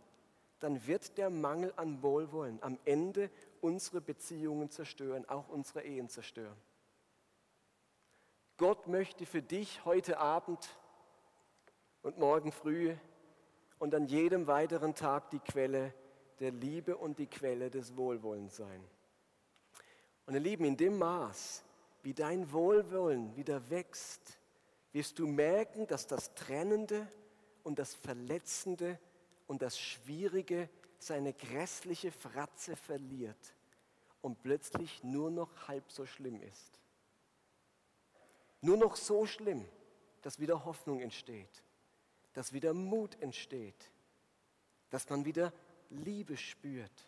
dann 0.60 0.86
wird 0.88 1.18
der 1.18 1.30
Mangel 1.30 1.74
an 1.76 2.02
Wohlwollen 2.02 2.62
am 2.62 2.78
Ende 2.86 3.30
unsere 3.62 4.02
Beziehungen 4.02 4.70
zerstören, 4.70 5.28
auch 5.28 5.48
unsere 5.50 5.84
Ehen 5.84 6.10
zerstören. 6.10 6.58
Gott 8.60 8.88
möchte 8.88 9.26
für 9.26 9.42
dich 9.42 9.86
heute 9.86 10.20
Abend 10.20 10.68
und 12.02 12.20
morgen 12.20 12.52
früh 12.52 12.94
und 13.80 13.96
an 13.96 14.06
jedem 14.06 14.48
weiteren 14.48 14.94
Tag 14.94 15.30
die 15.30 15.40
Quelle 15.40 15.94
der 16.42 16.52
Liebe 16.52 16.98
und 16.98 17.20
die 17.20 17.28
Quelle 17.28 17.70
des 17.70 17.96
Wohlwollens 17.96 18.58
sein. 18.58 18.84
Und 20.26 20.34
ihr 20.34 20.42
Lieben, 20.42 20.66
in 20.66 20.76
dem 20.76 20.98
Maß, 20.98 21.64
wie 22.04 22.14
dein 22.14 22.52
Wohlwollen 22.52 23.34
wieder 23.38 23.70
wächst, 23.70 24.38
wirst 24.92 25.20
du 25.20 25.26
merken, 25.26 25.88
dass 25.88 26.06
das 26.06 26.36
Trennende 26.36 27.08
und 27.64 27.80
das 27.80 27.94
Verletzende 27.94 29.00
und 29.48 29.62
das 29.62 29.80
Schwierige 29.80 30.68
seine 30.98 31.32
grässliche 31.32 32.12
Fratze 32.12 32.76
verliert 32.76 33.54
und 34.22 34.44
plötzlich 34.44 35.02
nur 35.02 35.32
noch 35.32 35.70
halb 35.70 35.90
so 35.90 36.06
schlimm 36.06 36.42
ist. 36.42 36.80
Nur 38.62 38.78
noch 38.78 38.96
so 38.96 39.26
schlimm, 39.26 39.66
dass 40.22 40.40
wieder 40.40 40.66
Hoffnung 40.66 41.00
entsteht, 41.00 41.64
dass 42.34 42.54
wieder 42.54 42.74
Mut 42.74 43.20
entsteht, 43.22 43.92
dass 44.90 45.10
man 45.10 45.26
wieder 45.26 45.54
Liebe 45.90 46.38
spürt, 46.38 47.08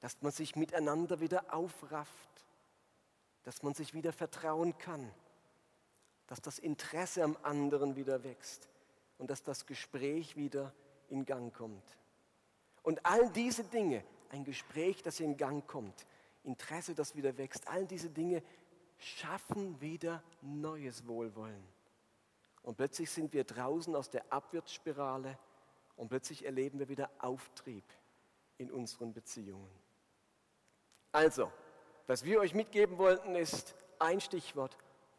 dass 0.00 0.20
man 0.22 0.32
sich 0.32 0.54
miteinander 0.56 1.20
wieder 1.20 1.52
aufrafft, 1.52 2.46
dass 3.42 3.62
man 3.62 3.74
sich 3.74 3.94
wieder 3.94 4.12
vertrauen 4.12 4.76
kann, 4.78 5.10
dass 6.26 6.40
das 6.40 6.58
Interesse 6.58 7.24
am 7.24 7.36
anderen 7.42 7.96
wieder 7.96 8.22
wächst 8.22 8.68
und 9.16 9.30
dass 9.30 9.42
das 9.42 9.66
Gespräch 9.66 10.36
wieder 10.36 10.72
in 11.08 11.24
Gang 11.24 11.52
kommt. 11.52 11.96
Und 12.82 13.04
all 13.04 13.30
diese 13.30 13.64
Dinge, 13.64 14.04
ein 14.30 14.44
Gespräch, 14.44 15.02
das 15.02 15.20
in 15.20 15.36
Gang 15.36 15.66
kommt, 15.66 16.06
Interesse, 16.44 16.94
das 16.94 17.16
wieder 17.16 17.36
wächst, 17.36 17.66
all 17.68 17.86
diese 17.86 18.10
Dinge 18.10 18.42
schaffen 18.98 19.80
wieder 19.80 20.22
neues 20.42 21.06
Wohlwollen. 21.06 21.62
Und 22.62 22.76
plötzlich 22.76 23.10
sind 23.10 23.32
wir 23.32 23.44
draußen 23.44 23.94
aus 23.96 24.10
der 24.10 24.30
Abwärtsspirale 24.32 25.38
und 25.96 26.08
plötzlich 26.08 26.44
erleben 26.44 26.78
wir 26.78 26.88
wieder 26.88 27.10
Auftrieb 27.18 27.84
in 28.58 28.70
unseren 28.70 29.12
Beziehungen. 29.12 29.70
Also, 31.12 31.50
was 32.06 32.24
wir 32.24 32.40
euch 32.40 32.54
mitgeben 32.54 32.98
wollten, 32.98 33.34
ist 33.34 33.74
ein 33.98 34.20
Stichwort, 34.20 34.76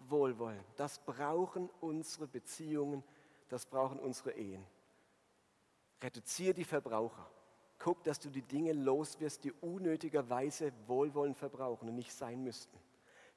Wohlwollen. 0.07 0.63
Das 0.77 0.99
brauchen 0.99 1.69
unsere 1.81 2.27
Beziehungen, 2.27 3.03
das 3.49 3.65
brauchen 3.65 3.99
unsere 3.99 4.31
Ehen. 4.31 4.65
Reduziere 6.01 6.53
die 6.53 6.63
Verbraucher. 6.63 7.29
Guck, 7.77 8.03
dass 8.03 8.19
du 8.19 8.29
die 8.29 8.41
Dinge 8.41 8.73
loswirst, 8.73 9.43
die 9.43 9.51
unnötigerweise 9.51 10.71
Wohlwollen 10.87 11.35
verbrauchen 11.35 11.89
und 11.89 11.95
nicht 11.95 12.13
sein 12.13 12.43
müssten. 12.43 12.77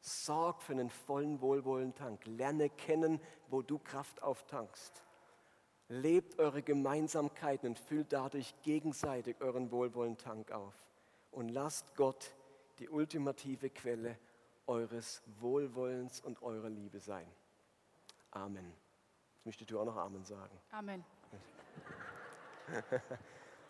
Sorg 0.03 0.61
für 0.63 0.73
einen 0.73 0.91
vollen 0.91 1.41
Wohlwollentank. 1.41 2.27
Lerne 2.27 2.69
kennen, 2.69 3.21
wo 3.49 3.63
du 3.63 3.79
Kraft 3.79 4.21
auftankst. 4.23 5.03
Lebt 5.89 6.39
eure 6.39 6.63
Gemeinsamkeiten 6.63 7.69
und 7.69 7.79
füllt 7.79 8.13
dadurch 8.13 8.55
gegenseitig 8.63 9.41
euren 9.41 9.71
Wohlwollentank 9.71 10.51
auf. 10.51 10.75
Und 11.31 11.51
lasst 11.51 11.95
Gott 11.95 12.35
die 12.79 12.89
ultimative 12.89 13.71
Quelle 13.71 14.19
eures 14.67 15.23
Wohlwollens 15.41 16.21
und 16.21 16.43
eurer 16.43 16.69
Liebe 16.69 16.99
sein. 16.99 17.27
Amen. 18.33 18.73
Jetzt 19.37 19.47
möchtest 19.47 19.71
du 19.71 19.79
auch 19.79 19.85
noch 19.85 19.97
Amen 19.97 20.25
sagen. 20.25 20.59
Amen. 20.73 21.05